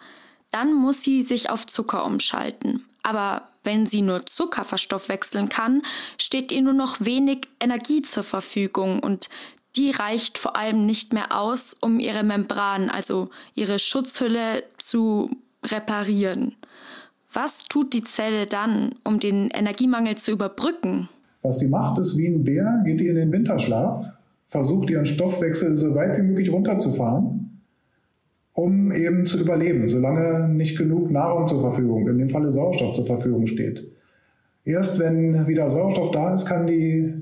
Dann 0.50 0.72
muss 0.72 1.02
sie 1.02 1.22
sich 1.22 1.50
auf 1.50 1.66
Zucker 1.66 2.04
umschalten. 2.04 2.84
Aber 3.02 3.48
wenn 3.62 3.86
sie 3.86 4.02
nur 4.02 4.26
Zucker 4.26 4.64
verstoffwechseln 4.64 5.48
kann, 5.48 5.82
steht 6.18 6.50
ihr 6.50 6.62
nur 6.62 6.72
noch 6.72 6.96
wenig 7.00 7.48
Energie 7.60 8.02
zur 8.02 8.22
Verfügung 8.22 9.00
und 9.00 9.28
die 9.76 9.90
reicht 9.90 10.38
vor 10.38 10.56
allem 10.56 10.86
nicht 10.86 11.12
mehr 11.12 11.38
aus, 11.38 11.74
um 11.74 12.00
ihre 12.00 12.22
Membran, 12.22 12.88
also 12.88 13.28
ihre 13.54 13.78
Schutzhülle 13.78 14.64
zu 14.78 15.30
reparieren. 15.62 16.56
Was 17.32 17.64
tut 17.64 17.92
die 17.92 18.02
Zelle 18.02 18.46
dann, 18.46 18.94
um 19.04 19.20
den 19.20 19.50
Energiemangel 19.50 20.16
zu 20.16 20.30
überbrücken? 20.30 21.10
Was 21.42 21.58
sie 21.58 21.68
macht, 21.68 21.98
ist 21.98 22.16
wie 22.16 22.28
ein 22.28 22.42
Bär, 22.42 22.82
geht 22.84 23.00
die 23.00 23.08
in 23.08 23.16
den 23.16 23.30
Winterschlaf, 23.30 24.06
versucht 24.46 24.90
ihren 24.90 25.06
Stoffwechsel 25.06 25.76
so 25.76 25.94
weit 25.94 26.16
wie 26.18 26.22
möglich 26.22 26.52
runterzufahren 26.52 27.46
um 28.56 28.90
eben 28.90 29.26
zu 29.26 29.38
überleben, 29.38 29.86
solange 29.86 30.48
nicht 30.48 30.78
genug 30.78 31.10
Nahrung 31.10 31.46
zur 31.46 31.60
Verfügung, 31.60 32.08
in 32.08 32.16
dem 32.16 32.30
Falle 32.30 32.50
Sauerstoff 32.50 32.94
zur 32.94 33.04
Verfügung 33.04 33.46
steht. 33.46 33.86
Erst 34.64 34.98
wenn 34.98 35.46
wieder 35.46 35.68
Sauerstoff 35.68 36.10
da 36.10 36.32
ist, 36.32 36.46
kann 36.46 36.66
die 36.66 37.12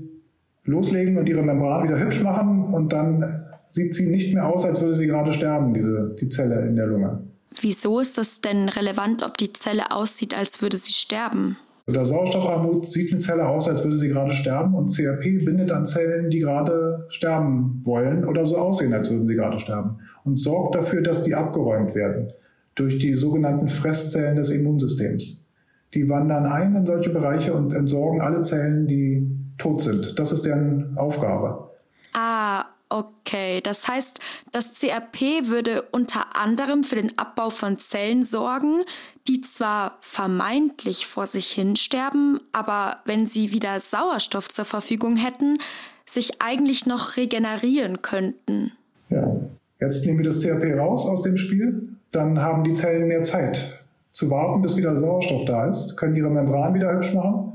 loslegen 0.62 1.18
und 1.18 1.28
ihre 1.28 1.42
Membran 1.42 1.88
wieder 1.88 1.98
hübsch 1.98 2.22
machen 2.22 2.62
und 2.72 2.92
dann 2.92 3.44
sieht 3.68 3.94
sie 3.94 4.08
nicht 4.08 4.32
mehr 4.32 4.46
aus, 4.46 4.64
als 4.64 4.80
würde 4.80 4.94
sie 4.94 5.08
gerade 5.08 5.32
sterben, 5.34 5.74
diese, 5.74 6.14
die 6.20 6.28
Zelle 6.28 6.66
in 6.68 6.76
der 6.76 6.86
Lunge. 6.86 7.24
Wieso 7.60 7.98
ist 7.98 8.16
das 8.16 8.40
denn 8.40 8.68
relevant, 8.68 9.24
ob 9.24 9.36
die 9.36 9.52
Zelle 9.52 9.90
aussieht, 9.90 10.38
als 10.38 10.62
würde 10.62 10.78
sie 10.78 10.92
sterben? 10.92 11.56
Unter 11.86 12.06
Sauerstoffarmut 12.06 12.86
sieht 12.86 13.12
eine 13.12 13.20
Zelle 13.20 13.46
aus, 13.46 13.68
als 13.68 13.84
würde 13.84 13.98
sie 13.98 14.08
gerade 14.08 14.34
sterben 14.34 14.74
und 14.74 14.90
CRP 14.90 15.44
bindet 15.44 15.70
an 15.70 15.86
Zellen, 15.86 16.30
die 16.30 16.40
gerade 16.40 17.04
sterben 17.10 17.82
wollen 17.84 18.24
oder 18.24 18.46
so 18.46 18.56
aussehen, 18.56 18.94
als 18.94 19.10
würden 19.10 19.26
sie 19.26 19.34
gerade 19.34 19.58
sterben 19.60 19.98
und 20.24 20.38
sorgt 20.38 20.76
dafür, 20.76 21.02
dass 21.02 21.20
die 21.20 21.34
abgeräumt 21.34 21.94
werden 21.94 22.32
durch 22.74 22.98
die 22.98 23.12
sogenannten 23.12 23.68
Fresszellen 23.68 24.36
des 24.36 24.50
Immunsystems. 24.50 25.46
Die 25.92 26.08
wandern 26.08 26.46
ein 26.46 26.74
in 26.74 26.86
solche 26.86 27.10
Bereiche 27.10 27.52
und 27.52 27.74
entsorgen 27.74 28.22
alle 28.22 28.42
Zellen, 28.42 28.86
die 28.86 29.28
tot 29.58 29.82
sind. 29.82 30.18
Das 30.18 30.32
ist 30.32 30.46
deren 30.46 30.96
Aufgabe. 30.96 31.70
Ah, 32.14 32.63
Okay, 32.94 33.60
das 33.60 33.88
heißt, 33.88 34.20
das 34.52 34.74
CRP 34.74 35.48
würde 35.48 35.82
unter 35.90 36.36
anderem 36.36 36.84
für 36.84 36.94
den 36.94 37.18
Abbau 37.18 37.50
von 37.50 37.80
Zellen 37.80 38.24
sorgen, 38.24 38.82
die 39.26 39.40
zwar 39.40 39.98
vermeintlich 40.00 41.04
vor 41.04 41.26
sich 41.26 41.48
hin 41.48 41.74
sterben, 41.74 42.38
aber 42.52 42.98
wenn 43.04 43.26
sie 43.26 43.50
wieder 43.50 43.80
Sauerstoff 43.80 44.48
zur 44.48 44.64
Verfügung 44.64 45.16
hätten, 45.16 45.58
sich 46.06 46.40
eigentlich 46.40 46.86
noch 46.86 47.16
regenerieren 47.16 48.00
könnten. 48.00 48.70
Ja, 49.08 49.40
jetzt 49.80 50.06
nehmen 50.06 50.18
wir 50.18 50.26
das 50.26 50.38
CRP 50.38 50.78
raus 50.78 51.04
aus 51.04 51.22
dem 51.22 51.36
Spiel, 51.36 51.96
dann 52.12 52.40
haben 52.40 52.62
die 52.62 52.74
Zellen 52.74 53.08
mehr 53.08 53.24
Zeit 53.24 53.84
zu 54.12 54.30
warten, 54.30 54.62
bis 54.62 54.76
wieder 54.76 54.96
Sauerstoff 54.96 55.46
da 55.46 55.66
ist, 55.66 55.96
können 55.96 56.14
ihre 56.14 56.30
Membran 56.30 56.74
wieder 56.74 56.94
hübsch 56.94 57.12
machen 57.12 57.54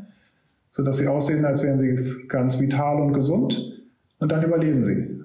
sodass 0.71 0.97
sie 0.97 1.07
aussehen, 1.07 1.45
als 1.45 1.63
wären 1.63 1.79
sie 1.79 2.27
ganz 2.27 2.59
vital 2.59 3.01
und 3.01 3.13
gesund 3.13 3.81
und 4.19 4.31
dann 4.31 4.43
überleben 4.43 4.83
sie. 4.83 5.18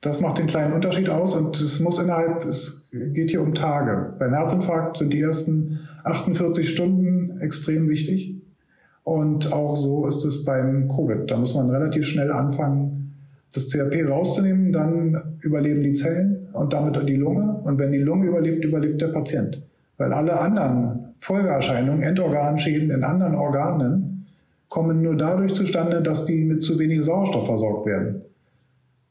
Das 0.00 0.20
macht 0.20 0.38
den 0.38 0.46
kleinen 0.46 0.74
Unterschied 0.74 1.08
aus 1.08 1.34
und 1.34 1.60
es 1.60 1.80
muss 1.80 2.00
innerhalb, 2.00 2.44
es 2.46 2.88
geht 2.92 3.30
hier 3.30 3.42
um 3.42 3.52
Tage. 3.52 4.14
Beim 4.18 4.32
Herzinfarkt 4.32 4.98
sind 4.98 5.12
die 5.12 5.20
ersten 5.20 5.80
48 6.04 6.68
Stunden 6.68 7.40
extrem 7.40 7.88
wichtig. 7.88 8.36
Und 9.02 9.52
auch 9.52 9.74
so 9.74 10.06
ist 10.06 10.24
es 10.24 10.44
beim 10.44 10.88
Covid. 10.88 11.28
Da 11.28 11.36
muss 11.36 11.54
man 11.54 11.70
relativ 11.70 12.06
schnell 12.06 12.30
anfangen, 12.30 13.14
das 13.52 13.68
CRP 13.68 14.08
rauszunehmen, 14.08 14.70
dann 14.70 15.38
überleben 15.40 15.82
die 15.82 15.94
Zellen 15.94 16.48
und 16.52 16.72
damit 16.72 17.08
die 17.08 17.16
Lunge. 17.16 17.60
Und 17.64 17.78
wenn 17.78 17.90
die 17.90 17.98
Lunge 17.98 18.28
überlebt, 18.28 18.64
überlebt 18.64 19.00
der 19.00 19.08
Patient. 19.08 19.62
Weil 19.96 20.12
alle 20.12 20.38
anderen 20.38 21.14
Folgeerscheinungen, 21.18 22.02
Endorganschäden 22.02 22.90
in 22.90 23.02
anderen 23.02 23.34
Organen, 23.34 24.26
kommen 24.68 25.02
nur 25.02 25.16
dadurch 25.16 25.54
zustande, 25.54 26.02
dass 26.02 26.24
die 26.24 26.44
mit 26.44 26.62
zu 26.62 26.78
wenig 26.78 27.02
Sauerstoff 27.02 27.46
versorgt 27.46 27.86
werden. 27.86 28.22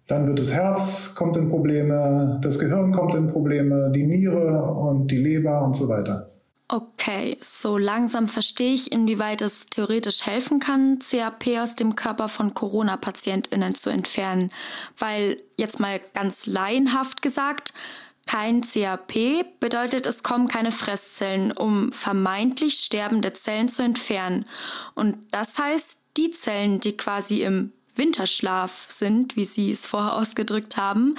Dann 0.08 0.26
wird 0.26 0.40
das 0.40 0.52
Herz 0.52 1.14
kommt 1.16 1.36
in 1.38 1.50
Probleme, 1.50 2.40
das 2.42 2.60
Gehirn 2.60 2.94
kommt 2.94 3.14
in 3.14 3.28
Probleme, 3.28 3.92
die 3.94 4.04
Niere 4.04 4.64
und 4.64 5.12
die 5.12 5.18
Leber 5.18 5.62
und 5.64 5.76
so 5.76 5.90
weiter. 5.90 6.32
Okay, 6.70 7.38
so 7.40 7.78
langsam 7.78 8.28
verstehe 8.28 8.74
ich, 8.74 8.92
inwieweit 8.92 9.42
es 9.42 9.68
theoretisch 9.68 10.26
helfen 10.26 10.60
kann, 10.60 11.00
CAP 11.00 11.48
aus 11.62 11.76
dem 11.76 11.96
Körper 11.96 12.28
von 12.28 12.54
Corona-PatientInnen 12.54 13.76
zu 13.76 13.90
entfernen. 13.90 14.52
Weil, 14.98 15.38
jetzt 15.56 15.80
mal 15.80 16.02
ganz 16.14 16.46
laienhaft 16.46 17.22
gesagt, 17.22 17.74
kein 18.26 18.62
CAP 18.62 19.46
bedeutet, 19.62 20.06
es 20.06 20.24
kommen 20.24 20.50
keine 20.50 20.74
Fresszellen, 20.74 21.54
um 21.54 21.94
vermeintlich 21.94 22.80
sterbende 22.80 23.32
Zellen 23.32 23.70
zu 23.70 23.82
entfernen. 23.82 24.44
Und 24.94 25.16
das 25.32 25.58
heißt, 25.58 26.08
die 26.18 26.32
Zellen, 26.32 26.82
die 26.82 26.98
quasi 26.98 27.44
im 27.44 27.72
Winterschlaf 27.98 28.88
sind, 28.90 29.36
wie 29.36 29.46
Sie 29.46 29.72
es 29.72 29.86
vorher 29.86 30.14
ausgedrückt 30.14 30.78
haben, 30.78 31.16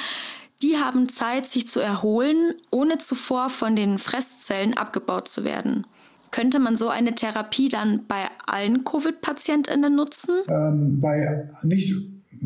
die 0.63 0.77
haben 0.77 1.09
Zeit, 1.09 1.47
sich 1.47 1.69
zu 1.69 1.81
erholen, 1.81 2.55
ohne 2.71 2.99
zuvor 2.99 3.49
von 3.49 3.77
den 3.77 3.99
Fresszellen 3.99 4.77
abgebaut 4.77 5.29
zu 5.29 5.45
werden. 5.45 5.87
Könnte 6.31 6.59
man 6.59 6.77
so 6.77 6.89
eine 6.89 7.15
Therapie 7.15 7.69
dann 7.69 8.03
bei 8.09 8.25
allen 8.47 8.85
Covid-PatientInnen 8.85 9.95
nutzen? 9.95 10.35
Ähm, 10.49 11.01
bei 11.01 11.49
nicht, 11.63 11.95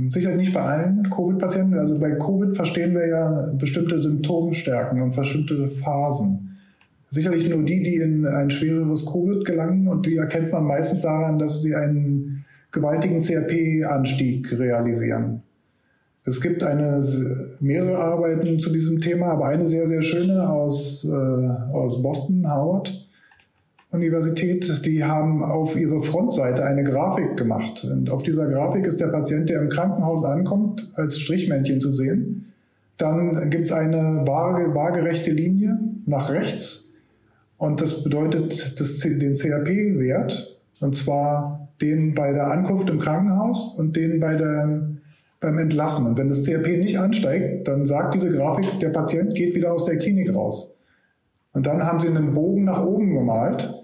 sicher 0.09 0.35
nicht 0.37 0.53
bei 0.53 0.61
allen 0.61 1.11
Covid-Patienten. 1.11 1.79
Also 1.79 1.99
bei 1.99 2.12
Covid 2.12 2.55
verstehen 2.55 2.95
wir 2.95 3.09
ja 3.09 3.53
bestimmte 3.55 4.01
Symptomstärken 4.01 5.01
und 5.01 5.17
bestimmte 5.17 5.69
Phasen. 5.71 6.59
Sicherlich 7.07 7.49
nur 7.49 7.62
die, 7.62 7.83
die 7.83 7.97
in 7.97 8.27
ein 8.27 8.51
schwereres 8.51 9.05
Covid 9.07 9.45
gelangen 9.45 9.89
und 9.89 10.07
die 10.07 10.17
erkennt 10.17 10.53
man 10.53 10.65
meistens 10.65 11.01
daran, 11.01 11.39
dass 11.39 11.61
sie 11.62 11.75
einen 11.75 12.42
gewaltigen 12.73 13.21
CRP-Anstieg 13.21 14.50
realisieren. 14.59 15.43
Es 16.25 16.41
gibt 16.41 16.62
eine, 16.62 17.05
mehrere 17.61 17.99
Arbeiten 17.99 18.59
zu 18.59 18.71
diesem 18.73 19.00
Thema, 19.00 19.33
aber 19.33 19.47
eine 19.47 19.67
sehr, 19.67 19.87
sehr 19.87 20.02
schöne 20.02 20.49
aus, 20.49 21.05
äh, 21.05 21.73
aus 21.73 22.00
Boston, 22.00 22.49
Howard 22.49 23.07
Universität. 23.91 24.87
Die 24.87 25.05
haben 25.05 25.45
auf 25.45 25.76
ihre 25.76 26.02
Frontseite 26.02 26.64
eine 26.64 26.85
Grafik 26.85 27.37
gemacht. 27.37 27.85
Und 27.85 28.09
auf 28.09 28.23
dieser 28.23 28.47
Grafik 28.47 28.87
ist 28.87 29.00
der 29.00 29.09
Patient, 29.09 29.50
der 29.50 29.61
im 29.61 29.69
Krankenhaus 29.69 30.25
ankommt, 30.25 30.91
als 30.95 31.19
Strichmännchen 31.19 31.81
zu 31.81 31.91
sehen. 31.91 32.52
Dann 32.99 33.50
gibt 33.50 33.67
es 33.67 33.73
eine 33.73 34.23
waage, 34.25 34.75
waagerechte 34.75 35.33
Linie 35.33 35.79
nach 36.07 36.31
rechts. 36.31 36.93
Und 37.59 37.81
das 37.81 38.02
bedeutet 38.05 38.81
das, 38.81 38.99
den 39.00 39.35
CRP-Wert. 39.35 40.61
Und 40.81 40.97
zwar 40.97 41.62
den 41.83 42.15
bei 42.15 42.33
der 42.33 42.47
Ankunft 42.47 42.89
im 42.89 43.01
Krankenhaus 43.01 43.75
und 43.79 43.97
den 43.97 44.21
bei 44.21 44.37
der 44.37 44.93
beim 45.43 45.59
Entlassen. 45.59 46.07
Und 46.07 46.17
wenn 46.17 46.29
das 46.29 46.45
CRP 46.45 46.79
nicht 46.79 46.99
ansteigt, 46.99 47.69
dann 47.69 47.85
sagt 47.85 48.15
diese 48.15 48.33
Grafik, 48.33 48.81
der 48.81 48.89
Patient 48.89 49.35
geht 49.35 49.55
wieder 49.55 49.73
aus 49.73 49.85
der 49.85 49.99
Klinik 49.99 50.35
raus. 50.35 50.79
Und 51.53 51.67
dann 51.67 51.85
haben 51.85 52.01
sie 52.01 52.09
einen 52.09 52.33
Bogen 52.33 52.65
nach 52.65 52.83
oben 52.83 53.12
gemalt 53.12 53.75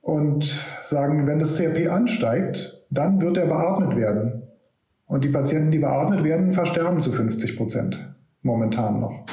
und 0.00 0.66
sagen, 0.82 1.26
wenn 1.26 1.38
das 1.38 1.56
CRP 1.56 1.88
ansteigt, 1.88 2.82
dann 2.90 3.20
wird 3.20 3.36
er 3.36 3.46
beatmet 3.46 3.96
werden. 3.96 4.42
Und 5.06 5.24
die 5.24 5.28
Patienten, 5.28 5.70
die 5.70 5.78
beatmet 5.78 6.24
werden, 6.24 6.52
versterben 6.52 7.00
zu 7.00 7.12
50 7.12 7.56
Prozent 7.56 8.14
momentan 8.42 9.00
noch. 9.00 9.26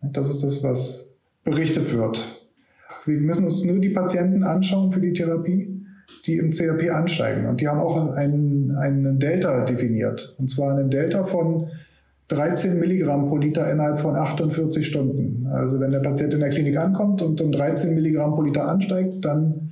Das 0.00 0.30
ist 0.30 0.42
das, 0.42 0.62
was 0.62 1.14
berichtet 1.44 1.92
wird. 1.92 2.46
Wir 3.04 3.18
müssen 3.18 3.44
uns 3.44 3.64
nur 3.64 3.80
die 3.80 3.90
Patienten 3.90 4.44
anschauen 4.44 4.92
für 4.92 5.00
die 5.00 5.12
Therapie 5.12 5.71
die 6.26 6.36
im 6.36 6.52
CRP 6.52 6.90
ansteigen. 6.90 7.46
Und 7.46 7.60
die 7.60 7.68
haben 7.68 7.80
auch 7.80 8.14
einen, 8.14 8.72
einen 8.76 9.18
Delta 9.18 9.64
definiert. 9.64 10.34
Und 10.38 10.50
zwar 10.50 10.76
einen 10.76 10.90
Delta 10.90 11.24
von 11.24 11.68
13 12.28 12.78
Milligramm 12.78 13.26
pro 13.26 13.36
Liter 13.36 13.70
innerhalb 13.70 13.98
von 13.98 14.16
48 14.16 14.86
Stunden. 14.86 15.46
Also 15.50 15.80
wenn 15.80 15.90
der 15.90 16.00
Patient 16.00 16.32
in 16.34 16.40
der 16.40 16.50
Klinik 16.50 16.78
ankommt 16.78 17.22
und 17.22 17.40
um 17.40 17.52
13 17.52 17.94
Milligramm 17.94 18.34
pro 18.34 18.42
Liter 18.42 18.68
ansteigt, 18.68 19.24
dann 19.24 19.70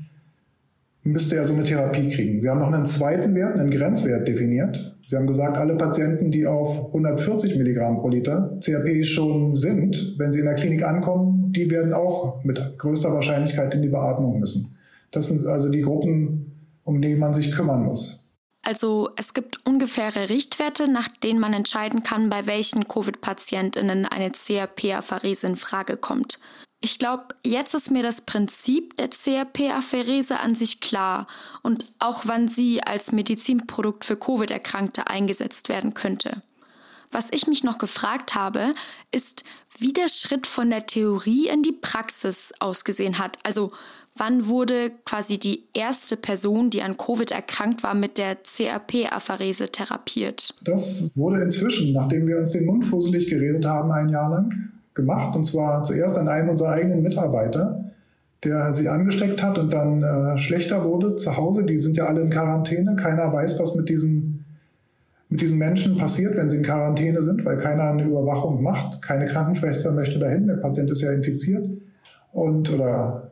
müsste 1.02 1.36
er 1.36 1.46
so 1.46 1.54
eine 1.54 1.64
Therapie 1.64 2.10
kriegen. 2.10 2.40
Sie 2.40 2.48
haben 2.48 2.60
noch 2.60 2.72
einen 2.72 2.84
zweiten 2.84 3.34
Wert, 3.34 3.58
einen 3.58 3.70
Grenzwert 3.70 4.28
definiert. 4.28 4.96
Sie 5.08 5.16
haben 5.16 5.26
gesagt, 5.26 5.56
alle 5.56 5.74
Patienten, 5.76 6.30
die 6.30 6.46
auf 6.46 6.86
140 6.88 7.56
Milligramm 7.56 7.98
pro 8.00 8.08
Liter 8.08 8.58
CRP 8.60 9.04
schon 9.04 9.56
sind, 9.56 10.16
wenn 10.18 10.30
sie 10.30 10.40
in 10.40 10.44
der 10.44 10.54
Klinik 10.54 10.86
ankommen, 10.86 11.52
die 11.52 11.70
werden 11.70 11.94
auch 11.94 12.44
mit 12.44 12.78
größter 12.78 13.12
Wahrscheinlichkeit 13.12 13.74
in 13.74 13.82
die 13.82 13.88
Beatmung 13.88 14.38
müssen. 14.38 14.76
Das 15.10 15.26
sind 15.26 15.44
also 15.46 15.70
die 15.70 15.82
Gruppen, 15.82 16.78
um 16.84 17.00
die 17.02 17.14
man 17.14 17.34
sich 17.34 17.52
kümmern 17.52 17.84
muss. 17.84 18.20
Also 18.62 19.10
es 19.16 19.32
gibt 19.32 19.66
ungefähre 19.66 20.28
Richtwerte, 20.28 20.90
nach 20.90 21.08
denen 21.08 21.40
man 21.40 21.54
entscheiden 21.54 22.02
kann, 22.02 22.28
bei 22.28 22.46
welchen 22.46 22.86
Covid-Patientinnen 22.86 24.04
eine 24.06 24.30
CRP-Apherese 24.32 25.46
in 25.46 25.56
Frage 25.56 25.96
kommt. 25.96 26.38
Ich 26.82 26.98
glaube, 26.98 27.34
jetzt 27.42 27.74
ist 27.74 27.90
mir 27.90 28.02
das 28.02 28.22
Prinzip 28.22 28.96
der 28.96 29.10
CRP-Apherese 29.10 30.40
an 30.40 30.54
sich 30.54 30.80
klar 30.80 31.26
und 31.62 31.84
auch 31.98 32.22
wann 32.24 32.48
sie 32.48 32.82
als 32.82 33.12
Medizinprodukt 33.12 34.04
für 34.04 34.16
Covid-Erkrankte 34.16 35.06
eingesetzt 35.06 35.68
werden 35.68 35.94
könnte. 35.94 36.42
Was 37.10 37.28
ich 37.32 37.46
mich 37.46 37.64
noch 37.64 37.78
gefragt 37.78 38.34
habe, 38.34 38.72
ist, 39.10 39.44
wie 39.76 39.92
der 39.92 40.08
Schritt 40.08 40.46
von 40.46 40.70
der 40.70 40.86
Theorie 40.86 41.48
in 41.48 41.62
die 41.62 41.72
Praxis 41.72 42.52
ausgesehen 42.60 43.18
hat. 43.18 43.38
Also 43.42 43.72
Wann 44.20 44.48
wurde 44.48 44.90
quasi 45.06 45.38
die 45.38 45.64
erste 45.72 46.14
Person, 46.14 46.68
die 46.68 46.82
an 46.82 46.98
Covid 46.98 47.30
erkrankt 47.30 47.82
war, 47.82 47.94
mit 47.94 48.18
der 48.18 48.36
CRP-Apherese 48.36 49.72
therapiert? 49.72 50.56
Das 50.62 51.10
wurde 51.14 51.40
inzwischen, 51.40 51.94
nachdem 51.94 52.26
wir 52.26 52.36
uns 52.36 52.52
den 52.52 52.66
Mund 52.66 52.84
fusselig 52.84 53.30
geredet 53.30 53.64
haben, 53.64 53.90
ein 53.90 54.10
Jahr 54.10 54.28
lang 54.28 54.52
gemacht. 54.92 55.34
Und 55.34 55.46
zwar 55.46 55.84
zuerst 55.84 56.18
an 56.18 56.28
einem 56.28 56.50
unserer 56.50 56.72
eigenen 56.72 57.00
Mitarbeiter, 57.00 57.92
der 58.44 58.74
sie 58.74 58.90
angesteckt 58.90 59.42
hat 59.42 59.58
und 59.58 59.72
dann 59.72 60.02
äh, 60.02 60.36
schlechter 60.36 60.84
wurde 60.84 61.16
zu 61.16 61.38
Hause. 61.38 61.64
Die 61.64 61.78
sind 61.78 61.96
ja 61.96 62.04
alle 62.04 62.20
in 62.20 62.28
Quarantäne. 62.28 62.96
Keiner 62.96 63.32
weiß, 63.32 63.58
was 63.58 63.74
mit 63.74 63.88
diesen, 63.88 64.44
mit 65.30 65.40
diesen 65.40 65.56
Menschen 65.56 65.96
passiert, 65.96 66.36
wenn 66.36 66.50
sie 66.50 66.58
in 66.58 66.62
Quarantäne 66.62 67.22
sind, 67.22 67.46
weil 67.46 67.56
keiner 67.56 67.84
eine 67.84 68.04
Überwachung 68.04 68.62
macht. 68.62 69.00
Keine 69.00 69.24
Krankenschwester 69.24 69.92
möchte 69.92 70.18
dahin. 70.18 70.46
Der 70.46 70.56
Patient 70.56 70.90
ist 70.90 71.00
ja 71.00 71.10
infiziert. 71.10 71.70
Und, 72.32 72.70
oder 72.70 73.29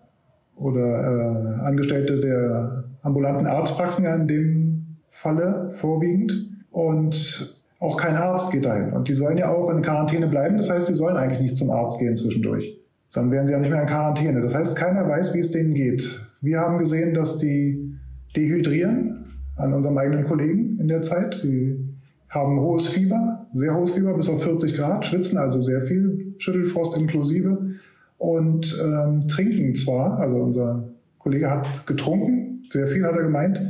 oder 0.59 1.61
äh, 1.61 1.67
Angestellte 1.67 2.21
der 2.21 2.85
ambulanten 3.03 3.47
Arztpraxen 3.47 4.05
ja 4.05 4.15
in 4.15 4.27
dem 4.27 4.97
Falle 5.11 5.73
vorwiegend. 5.77 6.51
Und 6.71 7.63
auch 7.81 7.97
kein 7.97 8.17
Arzt 8.17 8.51
geht 8.51 8.65
dahin. 8.65 8.93
Und 8.93 9.09
die 9.09 9.15
sollen 9.15 9.39
ja 9.39 9.51
auch 9.51 9.71
in 9.71 9.83
Quarantäne 9.83 10.27
bleiben. 10.27 10.57
Das 10.57 10.71
heißt, 10.71 10.87
sie 10.87 10.95
sollen 10.95 11.17
eigentlich 11.17 11.41
nicht 11.41 11.57
zum 11.57 11.71
Arzt 11.71 11.99
gehen 11.99 12.17
zwischendurch. 12.17 12.77
Dann 13.15 13.31
wären 13.31 13.47
sie 13.47 13.53
ja 13.53 13.59
nicht 13.59 13.71
mehr 13.71 13.81
in 13.81 13.87
Quarantäne. 13.87 14.41
Das 14.41 14.55
heißt, 14.55 14.77
keiner 14.77 15.09
weiß, 15.09 15.33
wie 15.35 15.39
es 15.39 15.51
denen 15.51 15.75
geht. 15.75 16.21
Wir 16.41 16.61
haben 16.61 16.79
gesehen, 16.79 17.15
dass 17.15 17.39
die 17.39 17.95
dehydrieren 18.37 19.25
an 19.57 19.73
unserem 19.73 19.97
eigenen 19.99 20.25
Kollegen 20.25 20.79
in 20.79 20.89
der 20.89 21.03
Zeit. 21.03 21.35
Sie 21.35 21.97
haben 22.29 22.61
hohes 22.61 22.89
Fieber, 22.89 23.47
sehr 23.55 23.75
hohes 23.75 23.93
Fieber, 23.93 24.15
bis 24.15 24.29
auf 24.29 24.43
40 24.43 24.77
Grad, 24.77 25.05
schwitzen 25.05 25.39
also 25.39 25.61
sehr 25.61 25.83
viel, 25.83 26.35
Schüttelfrost 26.39 26.97
inklusive 26.97 27.71
und 28.19 28.77
ähm, 28.85 29.23
trinken 29.29 29.75
zwar, 29.75 30.19
also 30.19 30.37
unser 30.37 30.89
Kollege 31.19 31.51
hat 31.51 31.87
getrunken, 31.87 32.65
sehr 32.71 32.87
viel 32.87 33.05
hat 33.05 33.17
er 33.17 33.23
gemeint, 33.23 33.61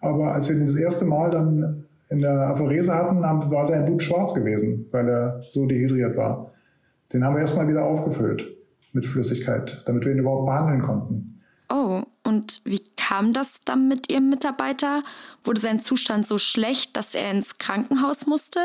aber 0.00 0.32
als 0.32 0.48
wir 0.48 0.56
ihn 0.56 0.66
das 0.66 0.76
erste 0.76 1.04
Mal 1.04 1.30
dann 1.30 1.84
in 2.08 2.20
der 2.20 2.48
Apherese 2.48 2.94
hatten, 2.94 3.20
war 3.20 3.64
sein 3.64 3.84
Blut 3.84 4.02
schwarz 4.02 4.32
gewesen, 4.32 4.86
weil 4.92 5.08
er 5.08 5.42
so 5.50 5.66
dehydriert 5.66 6.16
war. 6.16 6.52
Den 7.12 7.24
haben 7.24 7.34
wir 7.34 7.40
erstmal 7.40 7.68
wieder 7.68 7.84
aufgefüllt 7.84 8.46
mit 8.92 9.06
Flüssigkeit, 9.06 9.82
damit 9.86 10.04
wir 10.04 10.12
ihn 10.12 10.18
überhaupt 10.18 10.46
behandeln 10.46 10.82
konnten. 10.82 11.40
Oh, 11.68 12.02
und 12.24 12.60
wie 12.64 12.80
kam 13.06 13.32
das 13.32 13.60
dann 13.64 13.88
mit 13.88 14.10
Ihrem 14.10 14.30
Mitarbeiter? 14.30 15.02
Wurde 15.44 15.60
sein 15.60 15.80
Zustand 15.80 16.26
so 16.26 16.38
schlecht, 16.38 16.96
dass 16.96 17.14
er 17.14 17.30
ins 17.30 17.58
Krankenhaus 17.58 18.26
musste? 18.26 18.58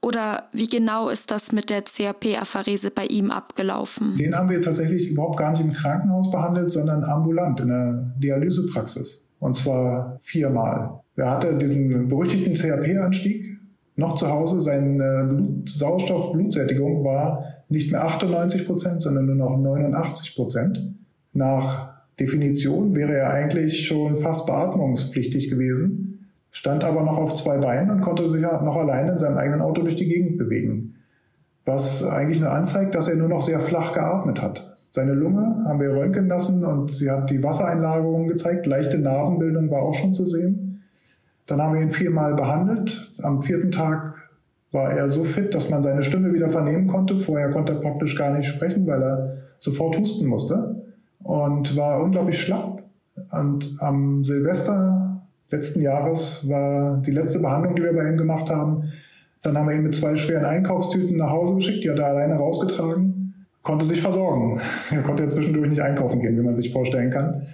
Oder 0.00 0.44
wie 0.52 0.68
genau 0.68 1.08
ist 1.08 1.30
das 1.30 1.52
mit 1.52 1.68
der 1.68 1.84
CRP-Apherese 1.84 2.90
bei 2.90 3.06
ihm 3.06 3.30
abgelaufen? 3.30 4.14
Den 4.16 4.34
haben 4.34 4.48
wir 4.48 4.62
tatsächlich 4.62 5.10
überhaupt 5.10 5.36
gar 5.36 5.50
nicht 5.50 5.60
im 5.60 5.72
Krankenhaus 5.72 6.30
behandelt, 6.30 6.70
sondern 6.70 7.04
ambulant 7.04 7.60
in 7.60 7.68
der 7.68 8.12
Dialysepraxis. 8.18 9.28
Und 9.40 9.56
zwar 9.56 10.18
viermal. 10.22 11.00
Er 11.16 11.30
hatte 11.30 11.58
diesen 11.58 12.08
berüchtigten 12.08 12.54
CRP-Anstieg 12.54 13.58
noch 13.96 14.16
zu 14.16 14.28
Hause. 14.28 14.60
Seine 14.60 15.26
Blut 15.28 15.68
Sauerstoff-Blutsättigung 15.68 17.04
war 17.04 17.44
nicht 17.68 17.92
mehr 17.92 18.04
98 18.04 18.66
Prozent, 18.66 19.02
sondern 19.02 19.26
nur 19.26 19.34
noch 19.34 19.58
89 19.58 20.34
Prozent. 20.34 20.80
Nach 21.34 21.91
Definition 22.20 22.94
wäre 22.94 23.14
er 23.14 23.30
eigentlich 23.30 23.86
schon 23.86 24.18
fast 24.18 24.46
beatmungspflichtig 24.46 25.48
gewesen, 25.48 26.28
stand 26.50 26.84
aber 26.84 27.02
noch 27.02 27.16
auf 27.16 27.34
zwei 27.34 27.58
Beinen 27.58 27.90
und 27.90 28.00
konnte 28.02 28.28
sich 28.28 28.42
noch 28.42 28.76
alleine 28.76 29.12
in 29.12 29.18
seinem 29.18 29.38
eigenen 29.38 29.62
Auto 29.62 29.82
durch 29.82 29.96
die 29.96 30.08
Gegend 30.08 30.38
bewegen. 30.38 30.94
Was 31.64 32.04
eigentlich 32.04 32.40
nur 32.40 32.50
anzeigt, 32.50 32.94
dass 32.94 33.08
er 33.08 33.16
nur 33.16 33.28
noch 33.28 33.40
sehr 33.40 33.60
flach 33.60 33.92
geatmet 33.92 34.42
hat. 34.42 34.76
Seine 34.90 35.14
Lunge 35.14 35.64
haben 35.64 35.80
wir 35.80 35.90
röntgen 35.90 36.28
lassen 36.28 36.64
und 36.64 36.92
sie 36.92 37.10
hat 37.10 37.30
die 37.30 37.42
Wassereinlagerung 37.42 38.26
gezeigt. 38.26 38.66
Leichte 38.66 38.98
Narbenbildung 38.98 39.70
war 39.70 39.82
auch 39.82 39.94
schon 39.94 40.12
zu 40.12 40.26
sehen. 40.26 40.82
Dann 41.46 41.62
haben 41.62 41.74
wir 41.74 41.82
ihn 41.82 41.90
viermal 41.90 42.34
behandelt. 42.34 43.12
Am 43.22 43.40
vierten 43.40 43.70
Tag 43.70 44.14
war 44.70 44.92
er 44.92 45.08
so 45.08 45.24
fit, 45.24 45.54
dass 45.54 45.70
man 45.70 45.82
seine 45.82 46.02
Stimme 46.02 46.34
wieder 46.34 46.50
vernehmen 46.50 46.88
konnte. 46.88 47.16
Vorher 47.16 47.50
konnte 47.50 47.72
er 47.72 47.80
praktisch 47.80 48.16
gar 48.16 48.36
nicht 48.36 48.48
sprechen, 48.48 48.86
weil 48.86 49.02
er 49.02 49.36
sofort 49.58 49.96
husten 49.96 50.26
musste 50.26 50.81
und 51.24 51.76
war 51.76 52.02
unglaublich 52.02 52.40
schlapp. 52.40 52.82
Und 53.30 53.76
am 53.78 54.24
Silvester 54.24 55.22
letzten 55.50 55.82
Jahres 55.82 56.48
war 56.48 56.96
die 56.98 57.10
letzte 57.10 57.38
Behandlung, 57.38 57.76
die 57.76 57.82
wir 57.82 57.92
bei 57.92 58.08
ihm 58.08 58.16
gemacht 58.16 58.50
haben. 58.50 58.92
Dann 59.42 59.56
haben 59.58 59.68
wir 59.68 59.76
ihn 59.76 59.82
mit 59.82 59.94
zwei 59.94 60.16
schweren 60.16 60.44
Einkaufstüten 60.44 61.16
nach 61.16 61.30
Hause 61.30 61.56
geschickt, 61.56 61.84
die 61.84 61.90
hat 61.90 61.98
er 61.98 62.06
alleine 62.06 62.36
rausgetragen, 62.36 63.46
konnte 63.62 63.84
sich 63.84 64.00
versorgen. 64.00 64.60
Er 64.90 65.02
konnte 65.02 65.24
ja 65.24 65.28
zwischendurch 65.28 65.68
nicht 65.68 65.82
einkaufen 65.82 66.20
gehen, 66.20 66.36
wie 66.36 66.42
man 66.42 66.56
sich 66.56 66.72
vorstellen 66.72 67.10
kann. 67.10 67.46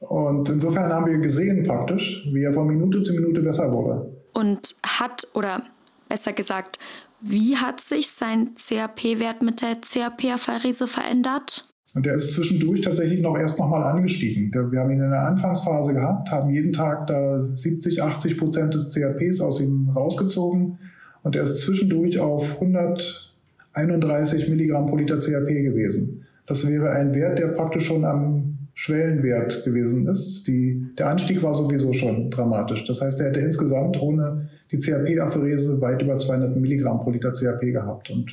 Und 0.00 0.48
insofern 0.48 0.92
haben 0.92 1.06
wir 1.06 1.18
gesehen 1.18 1.64
praktisch, 1.64 2.24
wie 2.32 2.42
er 2.42 2.52
von 2.52 2.66
Minute 2.66 3.02
zu 3.02 3.12
Minute 3.14 3.40
besser 3.40 3.72
wurde. 3.72 4.12
Und 4.34 4.76
hat, 4.84 5.26
oder 5.34 5.62
besser 6.08 6.32
gesagt, 6.32 6.78
wie 7.20 7.56
hat 7.56 7.80
sich 7.80 8.10
sein 8.10 8.54
CRP-Wert 8.54 9.42
mit 9.42 9.60
der 9.60 9.80
CRP-Apherese 9.80 10.86
verändert? 10.86 11.68
Und 11.98 12.06
der 12.06 12.14
ist 12.14 12.30
zwischendurch 12.30 12.82
tatsächlich 12.82 13.20
noch 13.22 13.36
erst 13.36 13.58
nochmal 13.58 13.82
angestiegen. 13.82 14.52
Wir 14.70 14.78
haben 14.78 14.92
ihn 14.92 15.02
in 15.02 15.10
der 15.10 15.26
Anfangsphase 15.26 15.94
gehabt, 15.94 16.30
haben 16.30 16.48
jeden 16.48 16.72
Tag 16.72 17.08
da 17.08 17.42
70, 17.42 18.00
80 18.00 18.38
Prozent 18.38 18.72
des 18.72 18.94
CRPs 18.94 19.40
aus 19.40 19.60
ihm 19.60 19.90
rausgezogen. 19.90 20.78
Und 21.24 21.34
er 21.34 21.42
ist 21.42 21.58
zwischendurch 21.58 22.20
auf 22.20 22.54
131 22.62 24.48
Milligramm 24.48 24.86
pro 24.86 24.94
Liter 24.94 25.18
CRP 25.18 25.64
gewesen. 25.64 26.24
Das 26.46 26.68
wäre 26.68 26.92
ein 26.92 27.16
Wert, 27.16 27.40
der 27.40 27.48
praktisch 27.48 27.86
schon 27.86 28.04
am 28.04 28.58
Schwellenwert 28.74 29.64
gewesen 29.64 30.06
ist. 30.06 30.46
Die, 30.46 30.80
der 30.96 31.08
Anstieg 31.08 31.42
war 31.42 31.52
sowieso 31.52 31.92
schon 31.92 32.30
dramatisch. 32.30 32.84
Das 32.84 33.00
heißt, 33.00 33.18
er 33.18 33.30
hätte 33.30 33.40
insgesamt 33.40 34.00
ohne 34.00 34.48
die 34.70 34.78
CRP-Apherese 34.78 35.80
weit 35.80 36.00
über 36.00 36.16
200 36.16 36.56
Milligramm 36.56 37.00
pro 37.00 37.10
Liter 37.10 37.32
CRP 37.32 37.72
gehabt 37.72 38.08
und 38.10 38.30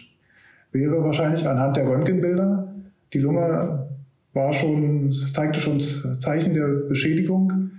wäre 0.72 1.04
wahrscheinlich 1.04 1.48
anhand 1.48 1.78
der 1.78 1.88
Röntgenbilder 1.88 2.75
die 3.16 3.22
Lunge 3.22 3.88
war 4.34 4.54
schon, 4.54 5.14
zeigte 5.14 5.62
schon 5.62 5.80
Zeichen 5.80 6.54
der 6.54 6.68
Beschädigung, 6.90 7.72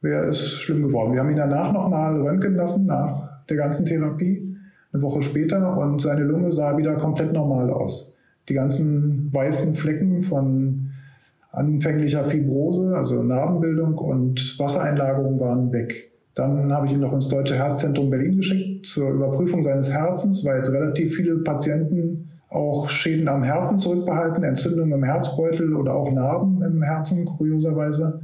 wäre 0.00 0.24
es 0.24 0.54
schlimm 0.54 0.82
geworden. 0.82 1.12
Wir 1.12 1.20
haben 1.20 1.30
ihn 1.30 1.36
danach 1.36 1.72
nochmal 1.72 2.20
röntgen 2.20 2.56
lassen, 2.56 2.86
nach 2.86 3.44
der 3.48 3.56
ganzen 3.56 3.86
Therapie, 3.86 4.56
eine 4.92 5.02
Woche 5.02 5.22
später, 5.22 5.78
und 5.78 6.02
seine 6.02 6.24
Lunge 6.24 6.50
sah 6.50 6.76
wieder 6.76 6.94
komplett 6.96 7.32
normal 7.32 7.70
aus. 7.70 8.18
Die 8.48 8.54
ganzen 8.54 9.32
weißen 9.32 9.74
Flecken 9.74 10.22
von 10.22 10.90
anfänglicher 11.52 12.24
Fibrose, 12.24 12.96
also 12.96 13.22
Narbenbildung 13.22 13.96
und 13.96 14.58
Wassereinlagerung 14.58 15.38
waren 15.38 15.72
weg. 15.72 16.10
Dann 16.34 16.72
habe 16.72 16.86
ich 16.86 16.92
ihn 16.92 17.00
noch 17.00 17.12
ins 17.12 17.28
Deutsche 17.28 17.54
Herzzentrum 17.54 18.10
Berlin 18.10 18.36
geschickt 18.36 18.86
zur 18.86 19.10
Überprüfung 19.10 19.62
seines 19.62 19.92
Herzens, 19.92 20.44
weil 20.44 20.58
jetzt 20.58 20.72
relativ 20.72 21.14
viele 21.14 21.36
Patienten 21.38 22.30
auch 22.50 22.90
Schäden 22.90 23.28
am 23.28 23.42
Herzen 23.42 23.78
zurückbehalten, 23.78 24.42
Entzündungen 24.42 24.92
im 24.92 25.04
Herzbeutel 25.04 25.74
oder 25.74 25.94
auch 25.94 26.10
Narben 26.10 26.62
im 26.62 26.82
Herzen, 26.82 27.24
kurioserweise. 27.24 28.22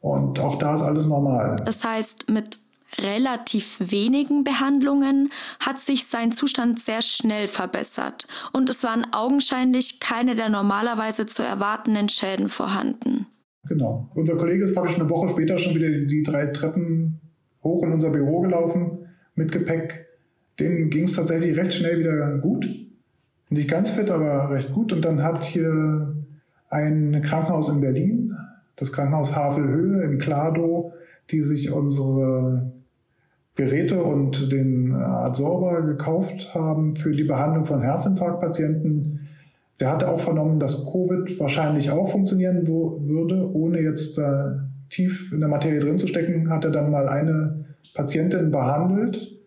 Und 0.00 0.38
auch 0.38 0.56
da 0.56 0.76
ist 0.76 0.82
alles 0.82 1.06
normal. 1.06 1.60
Das 1.64 1.84
heißt, 1.84 2.30
mit 2.30 2.60
relativ 2.98 3.78
wenigen 3.80 4.44
Behandlungen 4.44 5.30
hat 5.60 5.80
sich 5.80 6.06
sein 6.06 6.32
Zustand 6.32 6.78
sehr 6.78 7.02
schnell 7.02 7.46
verbessert 7.46 8.26
und 8.54 8.70
es 8.70 8.82
waren 8.82 9.06
augenscheinlich 9.12 10.00
keine 10.00 10.34
der 10.34 10.48
normalerweise 10.48 11.26
zu 11.26 11.42
erwartenden 11.42 12.08
Schäden 12.08 12.48
vorhanden. 12.48 13.26
Genau. 13.66 14.08
Unser 14.14 14.36
Kollege 14.36 14.64
ist 14.64 14.74
praktisch 14.74 14.98
eine 14.98 15.10
Woche 15.10 15.28
später 15.28 15.58
schon 15.58 15.74
wieder 15.74 15.90
die 15.90 16.22
drei 16.22 16.46
Treppen 16.46 17.20
hoch 17.62 17.82
in 17.82 17.92
unser 17.92 18.08
Büro 18.08 18.40
gelaufen 18.40 19.06
mit 19.34 19.52
Gepäck. 19.52 20.06
Dem 20.58 20.88
ging 20.88 21.04
es 21.04 21.12
tatsächlich 21.12 21.58
recht 21.58 21.74
schnell 21.74 21.98
wieder 21.98 22.38
gut 22.38 22.66
nicht 23.50 23.70
ganz 23.70 23.90
fit, 23.90 24.10
aber 24.10 24.50
recht 24.50 24.72
gut. 24.72 24.92
Und 24.92 25.04
dann 25.04 25.22
hat 25.22 25.44
hier 25.44 26.14
ein 26.68 27.22
Krankenhaus 27.22 27.68
in 27.68 27.80
Berlin, 27.80 28.36
das 28.76 28.92
Krankenhaus 28.92 29.34
Havelhöhe 29.34 30.02
in 30.02 30.18
Klado, 30.18 30.92
die 31.30 31.40
sich 31.40 31.70
unsere 31.70 32.72
Geräte 33.54 34.02
und 34.02 34.52
den 34.52 34.94
Adsorber 34.94 35.82
gekauft 35.82 36.54
haben 36.54 36.94
für 36.94 37.10
die 37.10 37.24
Behandlung 37.24 37.64
von 37.64 37.82
Herzinfarktpatienten. 37.82 39.28
Der 39.80 39.90
hatte 39.90 40.08
auch 40.08 40.20
vernommen, 40.20 40.60
dass 40.60 40.90
Covid 40.90 41.38
wahrscheinlich 41.40 41.90
auch 41.90 42.08
funktionieren 42.08 42.66
würde, 42.66 43.52
ohne 43.52 43.80
jetzt 43.80 44.18
äh, 44.18 44.52
tief 44.90 45.32
in 45.32 45.40
der 45.40 45.48
Materie 45.48 45.80
drin 45.80 45.98
zu 45.98 46.06
stecken, 46.06 46.50
hat 46.50 46.64
er 46.64 46.70
dann 46.70 46.90
mal 46.90 47.08
eine 47.08 47.64
Patientin 47.94 48.50
behandelt 48.50 49.37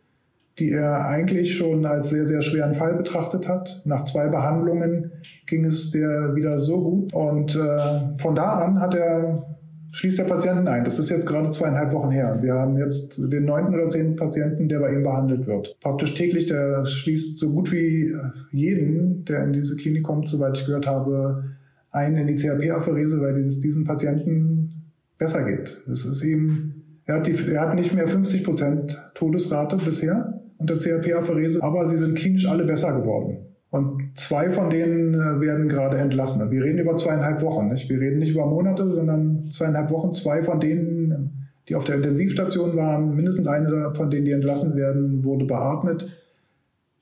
die 0.61 0.69
er 0.69 1.07
eigentlich 1.07 1.57
schon 1.57 1.87
als 1.87 2.11
sehr, 2.11 2.27
sehr 2.27 2.43
schweren 2.43 2.75
Fall 2.75 2.93
betrachtet 2.93 3.47
hat. 3.47 3.81
Nach 3.85 4.03
zwei 4.03 4.27
Behandlungen 4.27 5.11
ging 5.47 5.65
es 5.65 5.89
der 5.89 6.35
wieder 6.35 6.59
so 6.59 6.83
gut. 6.83 7.13
Und 7.13 7.55
äh, 7.55 8.17
von 8.17 8.35
da 8.35 8.59
an 8.59 8.79
hat 8.79 8.93
er, 8.93 9.43
schließt 9.91 10.19
der 10.19 10.25
Patienten 10.25 10.67
ein. 10.67 10.83
Das 10.83 10.99
ist 10.99 11.09
jetzt 11.09 11.25
gerade 11.25 11.49
zweieinhalb 11.49 11.93
Wochen 11.93 12.11
her. 12.11 12.37
Wir 12.41 12.53
haben 12.53 12.77
jetzt 12.77 13.17
den 13.17 13.45
neunten 13.45 13.73
oder 13.73 13.89
zehnten 13.89 14.17
Patienten, 14.17 14.69
der 14.69 14.81
bei 14.81 14.93
ihm 14.93 15.01
behandelt 15.01 15.47
wird. 15.47 15.79
Praktisch 15.81 16.13
täglich, 16.13 16.45
der 16.45 16.85
schließt 16.85 17.39
so 17.39 17.53
gut 17.53 17.71
wie 17.71 18.15
jeden, 18.51 19.25
der 19.25 19.43
in 19.43 19.53
diese 19.53 19.75
Klinik 19.75 20.03
kommt, 20.03 20.29
soweit 20.29 20.59
ich 20.59 20.65
gehört 20.67 20.85
habe, 20.85 21.43
ein 21.89 22.15
in 22.15 22.27
die 22.27 22.35
CRP-Apherese, 22.35 23.19
weil 23.19 23.35
es 23.37 23.59
diesen 23.59 23.83
Patienten 23.83 24.91
besser 25.17 25.43
geht. 25.43 25.81
Es 25.89 26.05
ist 26.05 26.23
eben, 26.23 27.01
er 27.05 27.15
hat, 27.15 27.25
die, 27.25 27.35
er 27.51 27.61
hat 27.61 27.75
nicht 27.75 27.95
mehr 27.95 28.07
50 28.07 28.43
Prozent 28.43 29.11
Todesrate 29.15 29.77
bisher 29.77 30.40
unter 30.61 30.77
CRP-Apherese, 30.77 31.61
aber 31.61 31.85
sie 31.87 31.97
sind 31.97 32.15
klinisch 32.15 32.47
alle 32.47 32.63
besser 32.63 32.99
geworden. 32.99 33.37
Und 33.71 34.17
zwei 34.17 34.49
von 34.49 34.69
denen 34.69 35.13
äh, 35.13 35.39
werden 35.39 35.69
gerade 35.69 35.97
entlassen. 35.97 36.51
Wir 36.51 36.63
reden 36.63 36.79
über 36.79 36.97
zweieinhalb 36.97 37.41
Wochen. 37.41 37.69
Nicht? 37.69 37.89
Wir 37.89 37.99
reden 38.01 38.19
nicht 38.19 38.31
über 38.31 38.45
Monate, 38.45 38.91
sondern 38.91 39.49
zweieinhalb 39.49 39.89
Wochen. 39.91 40.11
Zwei 40.11 40.43
von 40.43 40.59
denen, 40.59 41.47
die 41.69 41.75
auf 41.75 41.85
der 41.85 41.95
Intensivstation 41.95 42.75
waren, 42.75 43.15
mindestens 43.15 43.47
eine 43.47 43.93
von 43.93 44.09
denen, 44.09 44.25
die 44.25 44.33
entlassen 44.33 44.75
werden, 44.75 45.23
wurde 45.23 45.45
beatmet. 45.45 46.09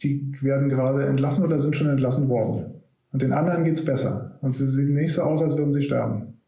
Die 0.03 0.31
werden 0.41 0.69
gerade 0.69 1.05
entlassen 1.05 1.43
oder 1.43 1.59
sind 1.59 1.75
schon 1.75 1.89
entlassen 1.89 2.29
worden. 2.29 2.65
Und 3.11 3.23
den 3.23 3.33
anderen 3.33 3.63
geht 3.63 3.75
es 3.75 3.85
besser. 3.85 4.37
Und 4.41 4.55
sie 4.55 4.67
sehen 4.67 4.93
nicht 4.93 5.13
so 5.13 5.23
aus, 5.23 5.41
als 5.41 5.57
würden 5.57 5.73
sie 5.73 5.81
sterben. 5.81 6.38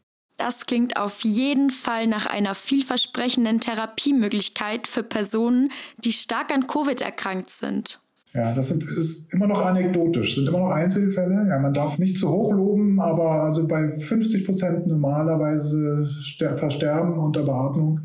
Das 0.42 0.66
klingt 0.66 0.96
auf 0.96 1.20
jeden 1.20 1.70
Fall 1.70 2.08
nach 2.08 2.26
einer 2.26 2.56
vielversprechenden 2.56 3.60
Therapiemöglichkeit 3.60 4.88
für 4.88 5.04
Personen, 5.04 5.70
die 5.98 6.10
stark 6.10 6.52
an 6.52 6.66
Covid 6.66 7.00
erkrankt 7.00 7.50
sind. 7.50 8.00
Ja, 8.34 8.52
das 8.52 8.66
sind, 8.66 8.82
ist 8.82 9.32
immer 9.32 9.46
noch 9.46 9.64
anekdotisch, 9.64 10.34
sind 10.34 10.48
immer 10.48 10.58
noch 10.58 10.70
Einzelfälle. 10.70 11.46
Ja, 11.48 11.60
man 11.60 11.72
darf 11.74 11.98
nicht 11.98 12.18
zu 12.18 12.28
hoch 12.28 12.52
loben, 12.52 12.98
aber 12.98 13.44
also 13.44 13.68
bei 13.68 13.92
50 14.00 14.44
Prozent 14.44 14.88
normalerweise 14.88 16.10
versterben 16.56 17.20
unter 17.20 17.44
Beatmung 17.44 18.00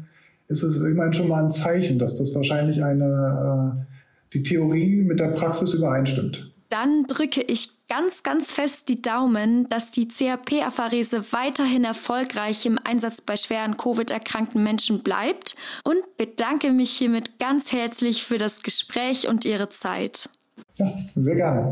ist 0.48 0.62
es 0.62 0.80
immerhin 0.80 1.14
schon 1.14 1.30
mal 1.30 1.44
ein 1.44 1.50
Zeichen, 1.50 1.98
dass 1.98 2.20
das 2.20 2.36
wahrscheinlich 2.36 2.84
eine, 2.84 3.80
äh, 3.80 4.34
die 4.34 4.44
Theorie 4.44 4.98
mit 4.98 5.20
der 5.20 5.30
Praxis 5.30 5.74
übereinstimmt. 5.74 6.54
Dann 6.70 7.06
drücke 7.06 7.42
ich 7.42 7.88
ganz, 7.88 8.24
ganz 8.24 8.54
fest 8.54 8.90
die 8.90 9.02
Daumen, 9.02 9.70
dass 9.70 9.92
die 9.92 10.08
CRP-Apharese 10.08 11.32
weiterhin 11.32 11.86
erfolgreich 11.86 12.66
im 12.66 12.78
Einsatz 12.84 13.22
bei 13.22 13.38
schweren 13.38 13.78
Covid-erkrankten 13.78 14.62
Menschen 14.62 15.02
bleibt 15.02 15.56
und 15.86 16.18
bedanke 16.18 16.74
mich 16.74 16.92
hiermit 16.92 17.40
ganz 17.40 17.72
herzlich 17.72 18.26
für 18.26 18.38
das 18.38 18.64
Gespräch 18.64 19.30
und 19.30 19.46
Ihre 19.46 19.70
Zeit. 19.70 20.30
Ja, 20.76 20.94
sehr 21.16 21.36
gerne. 21.36 21.72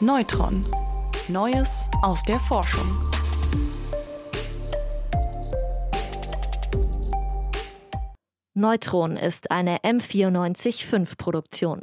Neutron. 0.00 0.64
Neues 1.28 1.88
aus 2.02 2.24
der 2.24 2.40
Forschung. 2.40 2.90
Neutron 8.54 9.16
ist 9.16 9.52
eine 9.52 9.78
M945-Produktion, 9.78 11.82